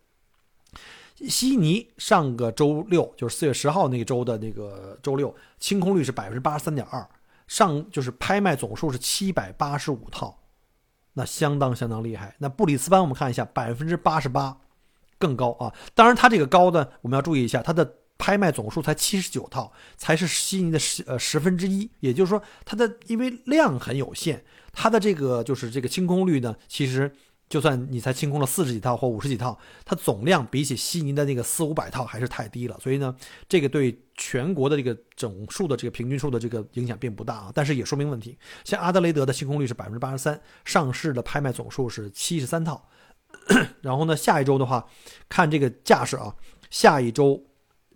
[1.28, 7.06] 悉尼上个周六就是四月十号那个周的那个周六，清空率是百分之八十三点二，
[7.46, 10.42] 上就是拍卖总数是七百八十五套，
[11.12, 12.35] 那相当相当厉害。
[12.38, 14.56] 那布里斯班我们看一下，百分之八十八，
[15.18, 15.74] 更高啊。
[15.94, 21.90] 当然它这个高呢，我们要注意一下，它的拍卖总数才七十九套，才是悉尼的十呃十分之一。
[22.00, 27.14] 也就是说，它的因为量很有限，它的这个就是这个清空率呢，其实。
[27.50, 33.14] 就算你才清空了四十几套或五十几套，它总量比起悉尼的那个四五百套还是太低了，所以呢，
[33.48, 37.52] 这个对全国的这个总数的这个平均数的这个影响并不大啊。
[37.52, 42.88] 但是也说明问题，像阿德雷德的清空率是百分之八十三，上市的拍卖总数是七十三套。
[43.82, 44.86] 然后呢，下一周的话，
[45.28, 46.32] 看这个架势啊，
[46.70, 47.44] 下一周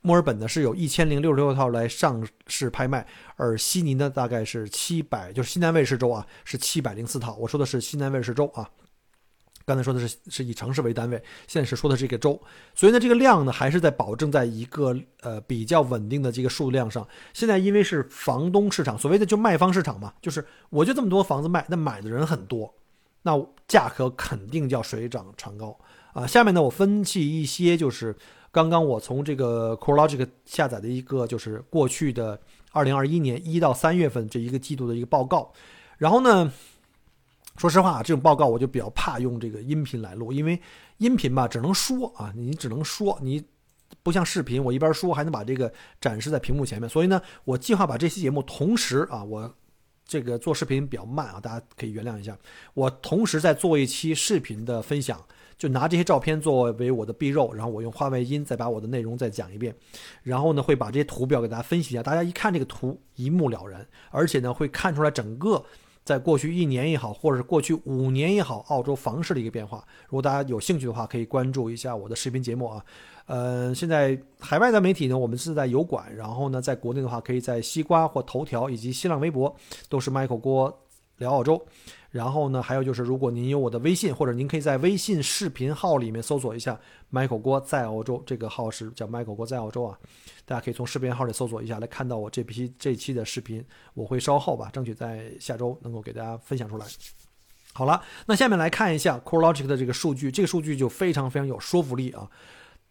[0.03, 7.37] 墨尔本呢是有一千零六十六套来上市拍卖，而悉尼呢大概是七百，就是西南卫视州啊是七百零四套。
[7.37, 8.69] 我说的是西南卫视州啊。
[9.67, 12.39] 刚才说的是是以城市为单位，现在是说的是这个州，
[12.75, 17.07] 所以呢，这个量呢还是在保证在一个呃比较稳定的这个数量上。
[17.33, 22.75] 现在因为是房东市场，所谓的就卖方市场嘛，就是我就这么多房子卖，那买的人很多，
[23.23, 23.33] 那
[23.67, 25.79] 价格肯定叫水涨船高
[26.13, 26.27] 啊。
[26.27, 28.15] 下面呢，我分析一些就是
[28.53, 32.39] 刚刚我从这个 CoreLogic 下载的一个就是过去的
[32.73, 35.53] 二零二一年一到三月份这一个季度的一个报告，
[35.97, 36.53] 然后呢。
[37.57, 40.61] 说实话，这种报告我就比较怕用这个音频来录，因为
[40.99, 43.43] 音频吧只能说啊，你只能说，你
[44.03, 46.89] 不像视频，我一边说还能把这个展示在屏幕前面。
[46.89, 49.55] 所以呢，我计划把这期节目同时啊，我
[50.05, 52.37] 这个做视频比较慢啊，大家可以原谅一下。
[52.75, 55.25] 我同时在做一期视频的分享，
[55.57, 59.73] 就拿这些照片作为我的 B 肉，然后我用话外音再把我的内容再讲一遍，
[60.25, 65.65] 然后呢会把这些图表给大家分析一下，大家一看这个图一目了然，而且呢会看出来整个。
[66.05, 69.83] 在过去一年也好，或者是过去五年也好，澳洲房市的一个变化。
[70.07, 72.85] 如果大家有兴趣的话，可以关注一下我的视频节目啊。
[73.27, 79.57] 呃，现在海外的媒体呢，我们是在油管，然后呢，在国内的话，可以在西瓜或头条以及新浪微博，
[79.89, 80.83] 都是 Michael 郭
[81.17, 81.65] 聊澳洲。
[82.15, 86.79] 然后呢，还有就是，如果您有我的微信，或者您可以在微信视频号里面搜索一下
[87.13, 89.99] Michael 郭在澳洲，这个号是叫 Michael 郭在澳洲啊。
[90.45, 93.65] 大家可以从视频号里搜索一下，来看到我这批这期的视频。
[93.95, 96.87] 我会稍后吧，争取在下周能够给大家分享出来。
[97.73, 102.31] 好了，那下面来看一下 CoreLogic 的这个数据，这个数据就非常非常有说服力啊。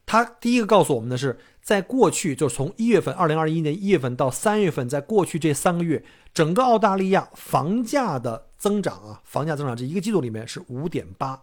[0.05, 11.41] 他第一个告诉我们的是，在过去，就是从一月份，二零二一年一月份到三月份，在过去这三个月，整个澳大利亚房价的增长啊，房价增长这一个季度里面是五点八。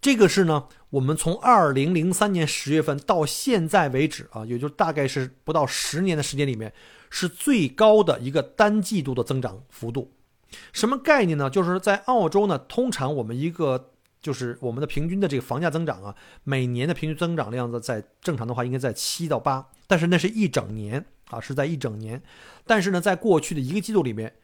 [0.00, 6.72] 这个是呢，我们从二零零三年十月份到现在为止啊，也就是大概是不到十年的时间里面，
[7.10, 10.12] 是最高的一个单季度的增长幅度。
[10.72, 11.50] 什么概念呢？
[11.50, 22.22] 就是在澳洲呢，通常我们一个就是我们的平均的这个房价增长啊，每年的平均增长量呢，在正常的话应该在七到八，但是那是一整年啊，是在一整年。
[22.66, 24.34] 但是呢，在过去的一个季度里面。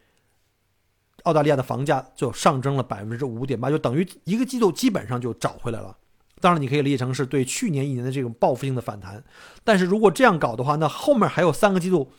[1.23, 5.97] 澳大利亚的房价就上升了百分之五点八，就等于一个季度基本上就找回来了。
[6.39, 9.25] 当然，你可以理解成是对去年一年的这种报复性的反弹。
[9.63, 12.13] 但是如果这样搞的话，那后面还有三个季度，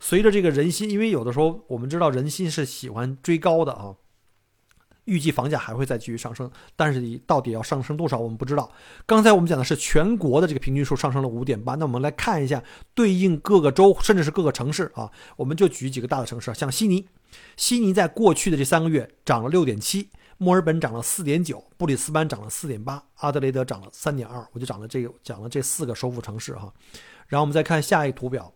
[0.00, 3.96] 随着这个人心，因为有的时候我们知道人心是喜欢追高的啊。
[5.08, 8.70] 预计房价还会再继续上升，但是到底要上升多少，我们不知道。
[9.06, 12.62] 刚才我们讲的是全国的这个平均数上升了五点八，那我们来看一下
[12.94, 17.08] 对应各个州甚至是各个城市啊，我们就举几个大的城市，像悉尼，
[17.56, 26.70] 悉尼在过去的这三个月涨了六点七，墨尔本涨了四点九，布里斯班涨了四点八，阿德雷德涨了三点二，我就讲了这个讲了这四个首府城市哈。
[27.26, 28.52] 然后我们再看下一图表，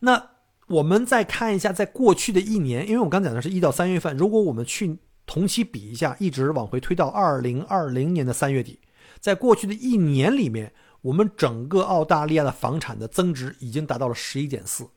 [0.00, 0.30] 那
[0.68, 4.98] 我们再看一下在过去的一年，因为我刚讲的是一到三月份，如果我们去。
[5.26, 8.78] 同期比一下，一直往回推到二零二零年的三月底，
[9.20, 14.88] 在过去的一年里面，我们整个澳大利亚的房产的增值已经达到了十一点四。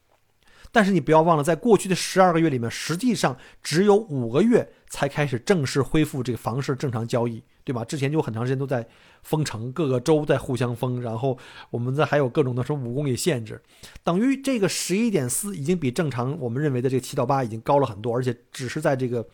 [0.71, 7.85] 但是你不要忘了，在过去的十二个月里面，实际上只有五个月才开始正式恢复这个房市正常交易，对吧？
[7.85, 8.87] 之前就很长时间都在
[9.21, 11.37] 封城，各个州在互相封，然后
[11.69, 13.61] 我们这还有各种的什么五公里限制，
[14.03, 19.25] 等于这个十一点四已经比正常我们认为的这个七到八已经高了很多，而且只是在这个。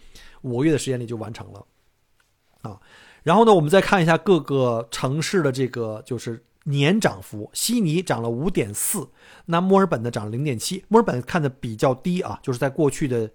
[0.41, 1.65] 五个月的时间里就完成了，
[2.62, 2.80] 啊，
[3.24, 9.10] 然后呢，我们再看一下各个城市的这个就是年涨幅，悉尼涨了五点四，
[9.48, 13.32] 那墨尔本呢涨了零点七，墨尔本看的比较低啊，就是在过去的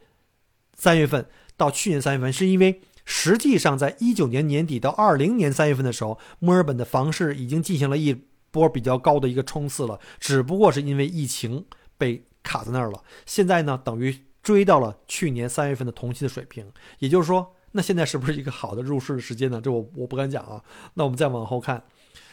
[0.76, 11.64] 三月份到去年三月份，是因为实际上在一九年年底到二零年三月份的时候，墨尔本的房市已经进行了一波比较高的一个冲刺了，只不过是因为疫情
[11.96, 14.16] 被卡在那儿了，现在呢等于。
[14.42, 16.66] 追到了去年三月份的同期的水平，
[16.98, 19.60] 也就是说，那现在是不是一个好的入市的时间呢？
[19.60, 20.64] 这我我不敢讲啊。
[20.94, 21.84] 那我们再往后看，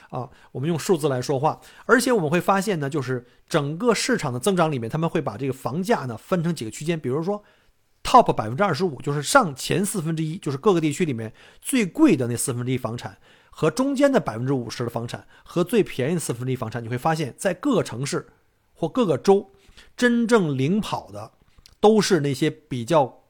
[0.09, 7.43] 啊，我们用数字来说话，而且我们会发现呢，就是整个市场的增长里面，他们会把这个房价呢分成几个区间，比如说
[8.07, 13.17] top 百分之二十五，就是上前四分之一，就是各个地区里面最贵的那四分之一房产，
[13.49, 18.25] 和中间的百分之五十的房产，和最便宜的四分之一房产，你会发现在各个城市
[18.73, 19.51] 或各个州，
[19.97, 21.33] 真正领跑的
[21.81, 23.23] 都是那些比较。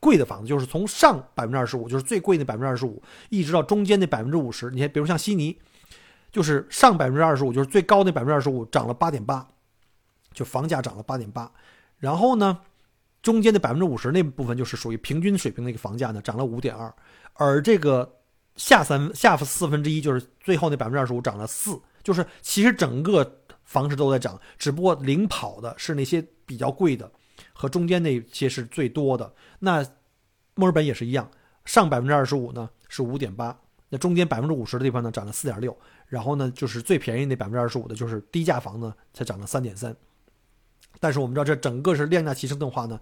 [0.00, 4.70] 贵的房子就是从上百分之二十五，就是最贵的百分之二十五，一直到中间那百分之五十。
[4.70, 5.58] 你看，比如像悉尼，
[6.30, 9.44] 就是上百分之二十五，就是最高的百分之二十五，涨了八点八，
[10.32, 11.50] 就房价涨了八点八。
[11.96, 12.60] 然后呢，
[13.28, 16.90] 中间的百分之五十那部分就是属于平均水平的一个房价呢，涨了五点二。
[17.34, 18.10] 而这个
[18.56, 21.78] 下三下四分之一，就是最后那百分之二十五，涨了四。
[22.02, 27.12] 就是其实整个房市都在涨，只不过领跑的是那些比较贵的。
[27.52, 29.84] 和中间那些是最多的，那
[30.54, 31.30] 墨尔本也是一样，
[31.66, 33.54] 上百分之二十五呢是五点八，
[33.90, 39.94] 那中间百分之五十的地方呢涨了四点六，然后呢就是最便宜那百分之二十五的，就是低价房呢才涨了三点三。
[41.00, 43.00] 但是我们知道这整个是量价齐升的话呢，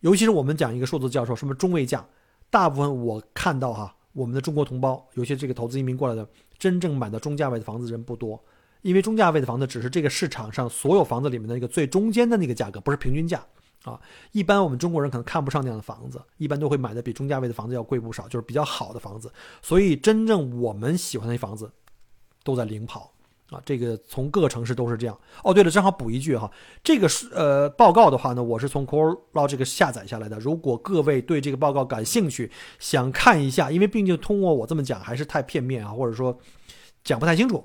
[0.00, 2.06] 尤其是我们讲一个数字叫做什么中位价，
[2.50, 8.42] 大部分我看到哈，我们的中国同胞，有些这个投资移民过来的，真正买到中价位的房子人不多，
[8.82, 13.44] 因为中价位的房子只是这个市场上所有房子里面的一个最中间的那个价格，不是平均价。
[13.84, 14.00] 啊，
[14.32, 19.30] 一般我们中国人可能看不上那样的房子，一般都会买的比中价位的房子要贵不少，就是比较好的房子。
[19.60, 21.70] 所以真正我们喜欢的房子，
[22.42, 23.12] 都在领跑
[23.54, 23.62] 啊。
[23.64, 25.18] 这个从各个城市都是这样。
[25.42, 26.50] 哦，对了，正好补一句哈，
[26.82, 30.38] 这个是呃报告的话呢，我是从 CoreLogic 下载下来的。
[30.38, 36.38] 如果各位对这个报告感兴趣，想看一下，因为毕竟通过我这么讲还是太片面啊，或者说
[37.04, 37.64] 讲不太清楚。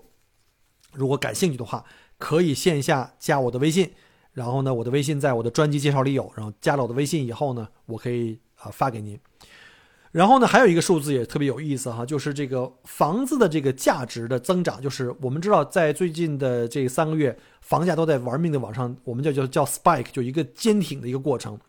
[0.93, 1.83] 如果感兴趣的话，
[2.17, 3.91] 可以线下加我的微信。
[4.33, 6.31] 然后呢，我的微信在我的专辑介绍里有。
[6.35, 9.19] 然后加了我的微信以后呢，我可以啊发给您。
[10.11, 14.81] 然后呢，还有一个数字也特别有意思哈，就是这个房子的这个价值的增长。
[14.81, 21.59] 就是我们知道，在最近的这三个月，房价都在玩命的往上，我们叫叫叫 spike，就一个坚挺的一个过程。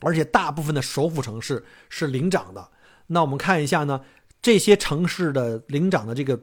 [0.00, 2.68] 而且大部分的首府城市是领涨的。
[3.06, 4.00] 那我们看一下呢，
[4.40, 6.40] 这些城市的领涨的这个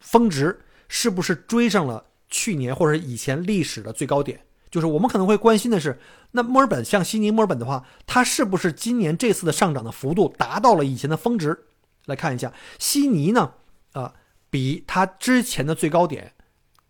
[0.00, 4.38] 峰值是不是追上了去年或者以前历史的最高点？
[4.70, 5.98] 就是我们可能会关心的是，
[6.30, 11.66] 那墨尔本像悉尼、墨尔本的话，它是不是今年这次的上涨的幅度达到了以前的峰值？
[12.06, 13.52] 来看一下，悉尼呢，
[13.92, 14.14] 啊，
[14.48, 16.32] 比它之前的最高点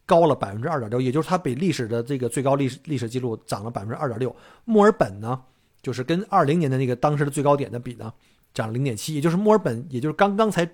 [0.07, 4.35] 高了百分之二点六，也就是它比历史的这个最高历史历史记录涨了百分之二点六。
[4.65, 5.43] 墨尔本呢，
[5.83, 8.13] 就是跟二零年的那个当时的最高点的比呢，
[8.53, 10.71] 涨了零点七，也就是墨尔本，也就是刚刚才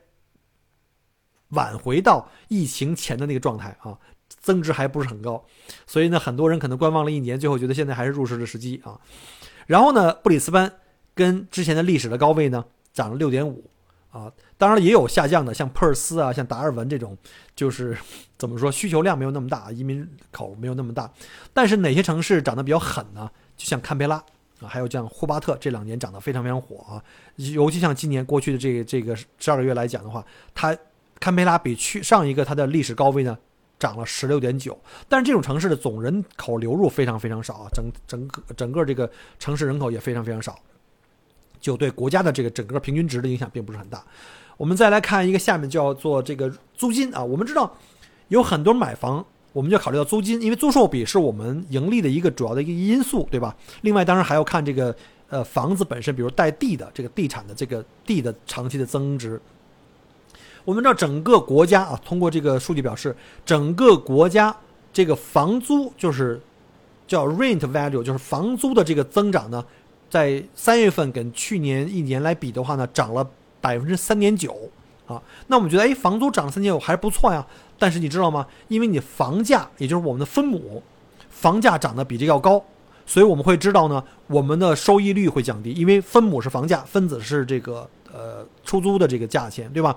[1.50, 3.96] 挽回到疫情前的那个状态啊。
[4.46, 5.44] 增值还不是很高，
[5.88, 8.96] 所以呢，很多人可能观望了一年，最后觉得现在还是入市的时机啊。
[9.66, 10.72] 然后呢，布里斯班
[11.16, 13.68] 跟之前的历史的高位呢涨了六点五
[14.12, 17.18] 啊，当然也有下降的，像珀尔斯啊，像达尔文这种，
[17.56, 17.98] 就是
[18.38, 21.12] 怎么说需求量没有那么大，移民口没有那么大。
[21.52, 23.28] 但是哪些城市涨得比较狠呢？
[23.56, 24.14] 就像堪培拉
[24.60, 27.02] 啊，还有像霍巴特这两年涨得非常非常火啊，
[27.34, 30.76] 尤其像今年过去的这个这个十二个月来讲的话，它
[31.18, 33.36] 堪培拉比去上一个它的历史高位呢。
[33.78, 40.58] 涨了十六点九，但是这种城市的总人口流入非常非常少啊，整整个整个这个城市人口也非常非常少，
[41.60, 44.02] 就对国家的这个整个平均值的影响并不是很大。
[44.56, 47.70] 我们再来看一个下面叫做这个租金啊，我们知道
[48.28, 53.54] 有很多买房，我们就考虑到租金，因为租售比是我们盈利的一个主要的一个因素，对吧？
[53.82, 54.96] 另外当然还要看这个
[55.28, 59.38] 呃房子本身，比如带地的这个地产的这个地的长期的增值。
[60.66, 64.54] 我们知道整个国家啊，通过这个数据表示，整个国家
[64.92, 66.40] 这个房租就是
[67.06, 69.64] 叫 rent value，就是房租的这个增长呢，
[70.10, 73.24] 在三月份跟去年一年来比的话呢，涨了
[73.60, 74.68] 百分之三点九
[75.06, 75.22] 啊。
[75.46, 77.46] 那我们觉得，哎，房租涨了三点九还是不错呀。
[77.78, 78.44] 但是你知道吗？
[78.66, 80.82] 因为你房价，也就是我们的分母，
[81.30, 82.60] 房价涨得比这要高，
[83.06, 89.96] 所以我们会知道呢，我们的收益率会降低，因为分母是房价，分子是这个呃出租的这个价钱，对吧？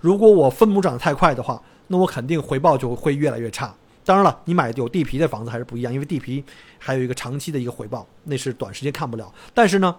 [0.00, 3.74] 如果我分母涨得太快的话，那我肯定回报就会越来越差。
[4.04, 6.42] 当然了，你买有地皮的房子还是不一样，因为地皮
[6.78, 9.30] 还有一个长期的一个回报，那是短时间看不了。
[9.52, 9.94] 但是呢，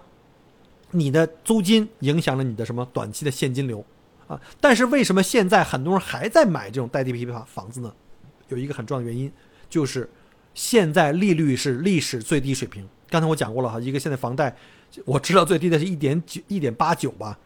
[0.90, 3.84] 你的租金影响了你的什么短期的现金流
[4.26, 4.40] 啊？
[4.60, 7.92] 但是为什么现在很多人还在买这种带地皮房房子呢？
[8.48, 9.30] 有一个很重要的原因，
[9.68, 10.10] 就是
[10.54, 12.84] 现在利率是历史最低水平。
[13.08, 14.56] 刚才我讲过了哈，一个现在房贷
[15.04, 17.38] 我知道最低的是一点九、一点八九吧。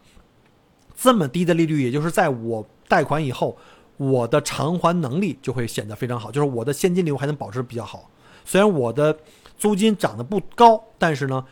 [0.96, 3.56] 这么低的利率，也就是在我贷款以后，
[3.96, 8.10] 我的偿还能力就会显得非常好，就是我的现金流还能保持比较好。
[8.44, 9.16] 虽然我的
[9.56, 11.44] 租金涨得不高，但是呢，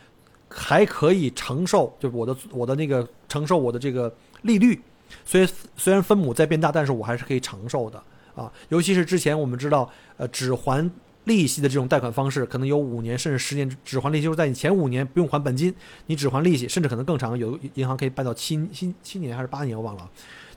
[0.49, 4.13] 还可以承受，就是我的我的那个承受我的这个
[4.43, 4.81] 利率。
[5.25, 8.01] 所以虽然分母在变大，但是我还是可以承受的
[8.35, 10.89] 啊，尤其是之前我们知道，呃，只还
[11.25, 15.73] 利息的这种贷款方式，可能有五年甚至十年只还利息，就是在你前五年不用还本金，
[16.07, 20.09] 你只还利息，甚至可能更长，有银行可以办到七七七年还是八年，我忘了，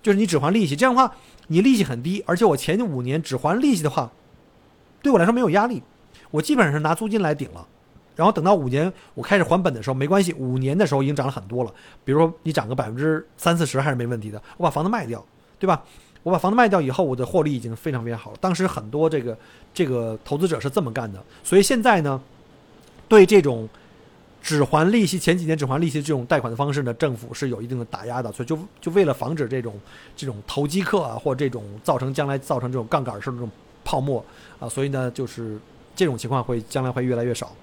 [0.02, 1.14] 就是你只还利息，这样的话
[1.46, 4.10] 你利息很低，而且我前五年只还利息的话，
[5.02, 5.82] 对我来说没有压力，
[6.30, 7.66] 我基本上是拿租金来顶了，
[8.16, 11.72] 然后等到五年我开始还本的时候没关系，五年的时候已经涨了很多了，
[12.04, 15.24] 比如说你涨个百分之三四十还是没问题的，我把房子卖掉，
[15.60, 15.84] 对吧？
[16.26, 18.36] 我把房子卖掉以后，我的获利已经非常非常好了。
[18.40, 19.38] 当时很多这个
[19.72, 22.20] 这个投资者是这么干的，所以现在呢，
[23.06, 23.68] 对这种
[24.42, 28.32] 只还利息、前几年只还利息这种贷款的方式呢，政府是有一定的打压的。
[28.32, 29.78] 所以就就为了防止这种
[30.16, 33.48] 这种投机客啊，或这种造成将来造成这种杠杆式的这种
[33.84, 34.24] 泡沫
[34.58, 35.56] 啊，所以呢，就是
[35.94, 37.54] 这种情况会将来会越来越少。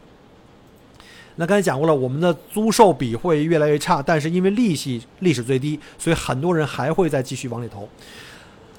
[1.35, 7.89] 那刚才讲过了，我们的租售比会越来越差，但是因为利息历史最低，所以很多人还会再继续往里投。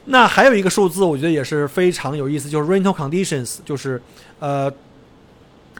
[0.06, 4.00] 那还有一个数字，我觉得也是非常有意思，就是 rental conditions，就是
[4.38, 4.70] 呃，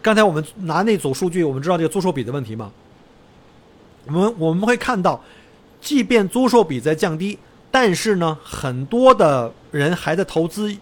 [0.00, 2.72] 刚才我们拿那组数据，我们知道这个租售比的问题嘛。
[4.06, 5.22] 我们我们会看到，
[5.80, 7.38] 即便租售比在降低，
[7.70, 10.74] 但是呢，很多的人还在投资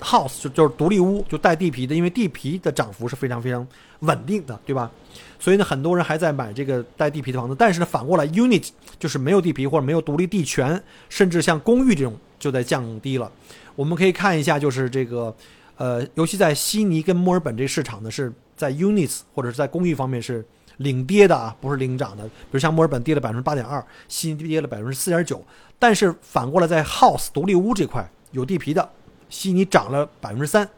[0.00, 3.66] house，就就是独立屋，就带地皮的，因为地皮的涨幅是非常非常
[4.00, 4.90] 稳定的，对吧？
[5.38, 7.56] 所以呢，很多人还在买这个带地皮的房子。
[7.58, 12.14] 但是呢，反过来，unit 就是没有地皮或者没有独立地权，甚至像公寓这种。
[12.40, 13.30] 就在降低了，
[13.76, 15.32] 我们可以看一下，就是这个，
[15.76, 20.44] 呃，尤其在悉尼跟墨尔本这市场呢，是在 units 或者是在公寓方面是
[20.78, 22.24] 领跌的啊，不是领涨的。
[22.24, 25.44] 比如像墨尔本跌了百分之八点二，悉尼跌了百分之四点九。
[25.78, 28.90] 但是反过来，在 house 独立屋这块有地皮的，
[29.28, 30.68] 悉尼涨了百分之三，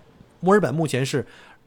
[0.40, 1.24] 墨尔本目前是，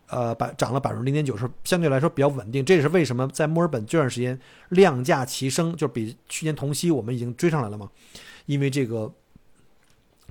[0.08, 2.64] 呃，百涨了百分之零点九，是相对来说比较稳定。
[2.66, 4.38] 这也是为什么在墨尔本这段时间
[4.70, 7.90] 量价齐升，就比去年同期我们已经追上来了嘛，
[8.46, 9.10] 因为这个。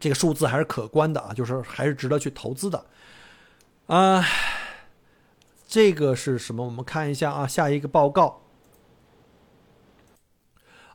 [0.00, 2.84] 这个数字还是可观的啊，就是还是值得去投资的，
[3.86, 4.24] 啊，
[5.66, 6.64] 这个是什么？
[6.64, 8.42] 我们看一下啊，下一个报告，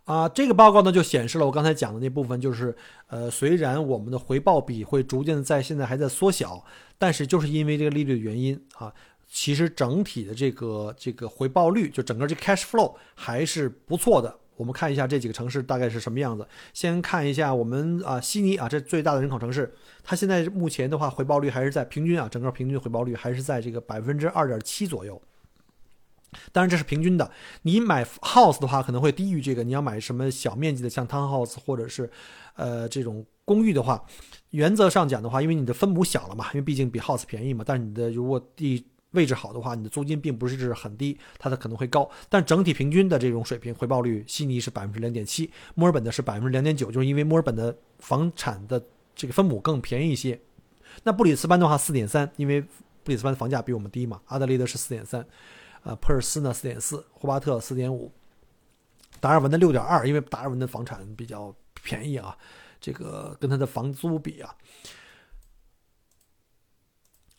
[0.05, 2.75] 啊，这个报告呢就显示了我刚才讲的那部分，就是
[3.07, 6.63] 呃，虽然我们的回报比会逐渐在现在还在缩小，
[6.97, 8.93] 但是就是因为这个利率的原因啊，
[9.27, 14.37] 其实整体的这个这个回报率，就整个这 cash flow 还是不错的。
[14.59, 16.45] 我们看一下这几个城市大概是什么样子。
[16.73, 25.21] 先看一下我们啊，悉尼啊，这最大的人口城市，它现在目前的话，回报率还是在平均啊，整个平均回报率还是在这个百分之二点七左右。
[26.51, 27.31] 当然这是平均的，
[27.61, 29.63] 你买 house 的话可能会低于这个。
[29.63, 32.11] 你要买什么小面积的，像 townhouse 或者是
[32.55, 34.03] 呃这种公寓的话，
[34.49, 48.83] 原则上讲的话，因为你的分母小了嘛，因为毕竟比 house 便宜嘛，但是你的如果地位置好的话，你的租金并不是很低，它的可能会高，但整体平均的这种水平回报率，悉尼是百分之零点七，墨尔本的是百分之两点九，就是因为墨尔本的房产的
[49.15, 50.39] 这个分母更便宜一些。
[51.03, 54.21] 那布里斯班的话四点三，因为布里斯班的房价比我们低嘛。
[54.27, 55.25] 阿德利德是四点三，
[55.83, 58.11] 呃，珀尔斯呢四点四，霍巴特四点五，
[59.19, 62.37] 达尔文的六点二，因为达尔文的房产比较便宜啊，
[62.79, 64.53] 这个跟它的房租比啊。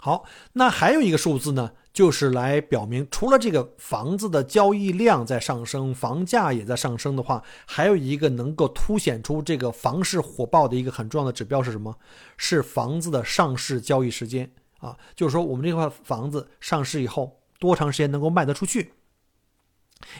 [0.03, 0.25] 好，
[0.55, 11.95] 那还有一个数字呢，就是来表明，除了这个房子的交易量在上升，房价也在上升的话，还有一个能够凸显出这个房市火爆的一个很重要的指标是什么？
[12.39, 18.95] 是房子的上市交易时间啊，就是说我们这块房子上市以后多长时间能够卖得出去？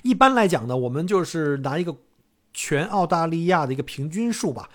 [0.03, 1.97] 一般来讲呢，我们就是拿一个
[2.53, 4.69] 全澳大利亚的一个平均数吧，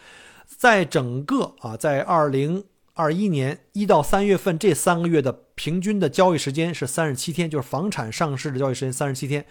[0.47, 2.63] 在整个啊，在二零。
[2.95, 9.45] 二一年一到三月份这三个月的平均的交易时间是三十七天，就是房产上市的交易时间三十七天，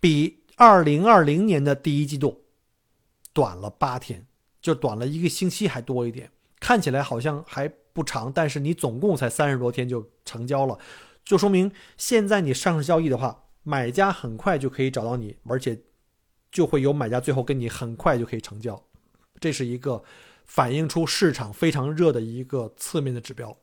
[0.00, 2.42] 比二零二零年的第一季度
[3.32, 4.26] 短了八天，
[4.60, 6.30] 就短了一个星期还多一点。
[6.58, 10.76] 看起来好像还不长，但是你总共才三十多天就成交了，
[11.24, 15.80] 就说明现在你上市交易的话，买家很快就可以找到你，而且
[16.50, 18.82] 就会有买家最后跟你很快就可以成交，
[19.38, 20.02] 这是一个。
[20.52, 23.56] 反映出市场非常热的一个侧面的指标。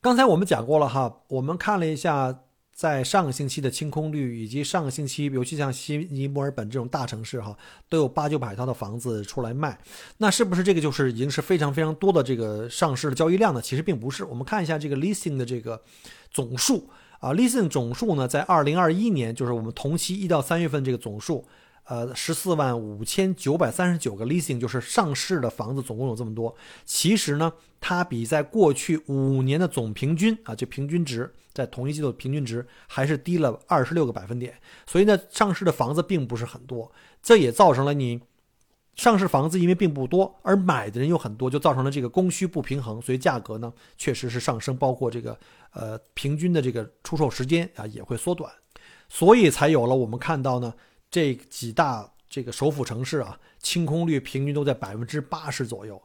[0.00, 2.36] 刚才我们讲过了哈，我们看了一下
[2.74, 7.56] 在上个星期的清空率，以及上个星期，尤其像悉尼、墨尔本这种大城市哈，
[7.88, 9.78] 都有八九百套的房子出来卖。
[10.16, 13.62] 那是不是这个就是已经是非常非常多的这个上市的交易量呢？
[13.62, 14.24] 其实并不是。
[14.24, 15.80] 我们看一下这个 listing 的这个
[16.32, 16.90] 总数
[17.20, 21.46] 啊，listing 总数呢，在二零二一年，就是我们同期一到三月份这个总数。
[21.84, 26.54] 呃，十四万五千九百三十九个 leasing，就是上市的房子总共有这么多。
[26.84, 34.54] 其实呢，它比在过去五年的总平均啊，就平均值，在同一季度的平均值还是低了二十六个百分点。
[34.86, 38.20] 所以呢，上市的房子并不是很多，这也造成了你
[38.94, 45.36] 上市房子因为并不多，而买的人又很多，就造成了这个供需不平衡，所以价格呢确实是上升，包括这个
[45.72, 48.52] 呃平均的这个出售时间啊也会缩短，
[49.08, 50.72] 所以才有了我们看到呢
[51.10, 56.00] 这几大这个首府城市啊清空率平均都在百分之八十左右。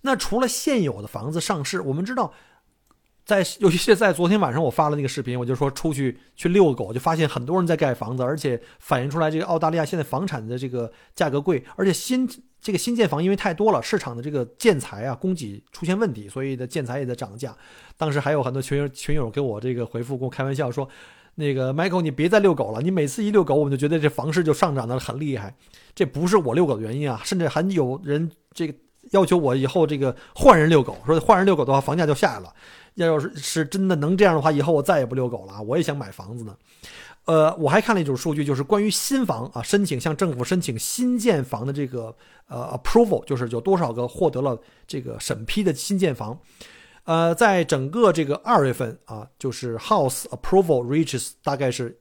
[0.00, 2.32] 那除了现有的房子上市，我们知道。
[3.22, 12.28] 在尤其是在昨天晚上，我发了那个视频，我就说出去去遛狗，就发现很多人在盖房子，而且反映出来这个澳大利亚现在房产的这个价格贵，而且新
[12.60, 17.56] 这个新建房因为太多了，市场的这个建材啊供给出现问题，所以的建材也在涨价。
[17.96, 20.88] 当时还有很多群友群友给我这个回复，跟我开玩笑说
[21.34, 25.54] ：“那个 Michael，你别再遛狗了，你每次一遛狗，我们就觉得这房市就上涨的很厉害。
[25.94, 28.74] 这不是我遛狗的原因啊，甚至还有人这个
[29.12, 32.52] 要求我以后这个换人遛狗，说换人遛狗的话，房价就下来了。”
[32.96, 35.62] 要是是真的能这样的话，以后我再也不遛狗了啊。
[35.62, 36.54] 我也想买房子呢。
[37.24, 42.14] 呃，我还看了一组数据，就是关于新房啊，申请向政府申请新建房的这个
[42.48, 44.58] 呃 approval，就是有多少个获得了
[44.88, 46.36] 这个审批的新建房。
[47.04, 52.00] 呃，在整个这个二月份啊，就是 house approval reaches 大概是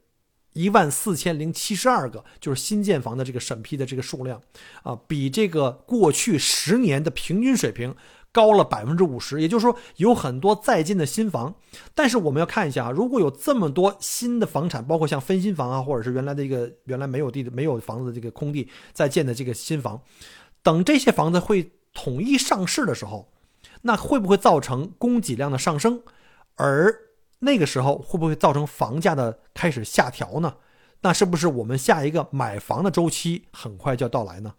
[0.54, 4.42] 一万四千零七十二个，就是新建房的这个审批的这个数量
[4.84, 7.96] 啊，比这个过去十年的平均水平。
[8.32, 11.56] 高了百分之五十，也就是说有很多在建的新房，
[11.96, 20.00] 但是我们要看一下啊，如果有这么多新的房产，包括像分新房啊，或者是原来的一个原来没有地的没有房子的这个空地在建的这个新房，
[20.62, 23.28] 等这些房子会统一上市的时候，
[23.82, 26.02] 那会不会造成供给量的上升？
[26.56, 26.94] 而
[27.40, 30.56] 那个时候会不会造成房价的开始下调呢？
[31.02, 34.56] 那是不是我们下一个买房的周期很快就要到来呢？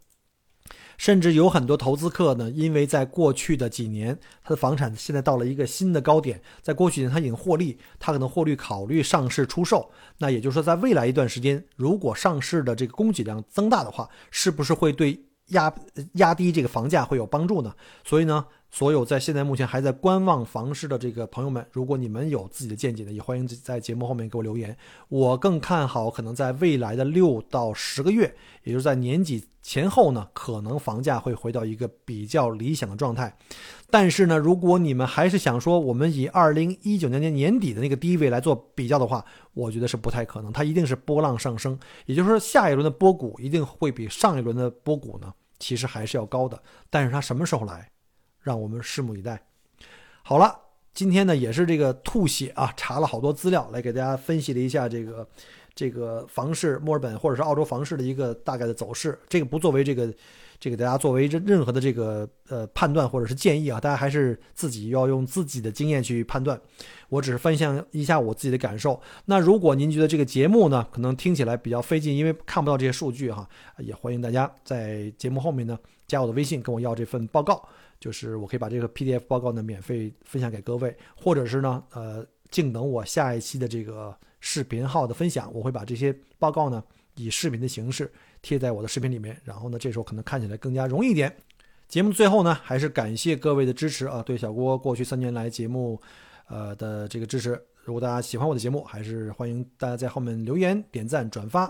[0.96, 9.90] 甚至有很多投资客呢，因为在过去的几年，他的房产现在到了一个新的高点，在过去年他已经获利，他可能获利考虑上市出售。
[10.18, 15.72] 那也就是说，在未来一段时间，如果上市的这个供给量增大的话，是不是会对压
[16.14, 17.74] 压低这个房价会有帮助呢？
[18.04, 18.46] 所以呢？
[18.70, 24.76] 所有在现在目前还在观望房市的这个朋友们，如果你们有自己的见解呢，也欢迎在节目后面给我留言。
[25.08, 33.36] 我更看好可能在未来的六到十个月，也就是在年底前后呢，可能房价会回到一个比较理想的状态。
[33.90, 40.52] 但是呢，如果你们还是想说我们以二零一九年年年底的那个低位来做比较的话，我觉得是不太可能。
[40.52, 46.62] 它一定是波浪上升，也就是说下一轮的波谷一定会比上一轮的波谷呢，其实还是要高的。
[46.88, 47.90] 但是它什么时候来？
[48.42, 49.40] 让我们拭目以待。
[50.22, 50.54] 好了，
[50.94, 55.26] 今天呢也是这个吐血啊，查了好多资料来给大家分析了一下这个
[55.74, 59.18] 这个房市，墨尔本或者是澳洲房市的一个大概的走势。
[59.28, 60.12] 这个不作为这个
[60.58, 66.60] 这个大家作为任任何的这个呃判断或者是建议啊，大家还是自己要用自己的经验去判断。
[67.08, 69.00] 我只是分享一下我自己的感受。
[69.24, 77.66] 那如果您觉得这个节目呢可能听起来比较费劲，因为看不到这些数据哈，也欢迎大家在节目后面呢加我的微信，跟我要这份报告。
[78.00, 86.82] 就是我可以把这个 PDF 报告呢免费分享给各位，或者是呢，呃，静等我下一期的这个视频号的分享，我会把这些报告呢
[87.14, 91.30] 以视频的形式贴在我的视频里面，然后呢，这时候可能看起来更加容易一点。
[91.86, 96.00] 节目最后呢，还是感谢各位的支持啊，对小郭过去三年来节目，
[96.48, 97.60] 呃的这个支持。
[97.82, 101.68] 如果大家喜欢我的节目，还是欢迎大家在后面留言、点赞、转发。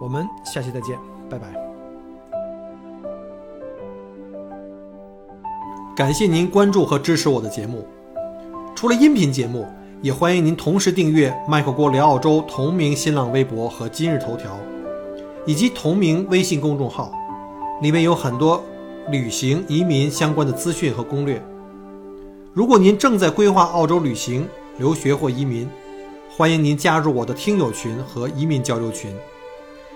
[0.00, 0.98] 我们下期再见，
[1.28, 1.65] 拜拜。
[5.96, 7.82] 感谢您关注和支持我的节目。
[8.74, 9.66] 除了音频节目，
[10.02, 14.58] 也欢迎您同时订阅“麦克郭聊澳洲”同名新浪微博和今日头条，
[15.46, 17.10] 以及同名微信公众号，
[17.80, 18.62] 里面有很多
[19.10, 21.42] 旅行、移民相关的资讯和攻略。
[22.52, 25.66] 如果您正在规划澳洲旅行、留学或移民，
[26.28, 29.10] 欢迎您加入我的听友群和移民交流群，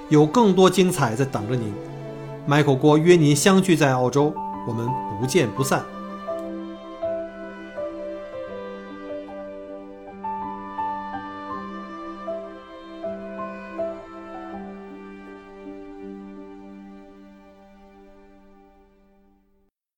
[0.08, 1.74] 有更多精彩在等着您。
[2.46, 4.32] 麦克郭约您相聚在澳洲。
[4.70, 5.99] 我们不见不散。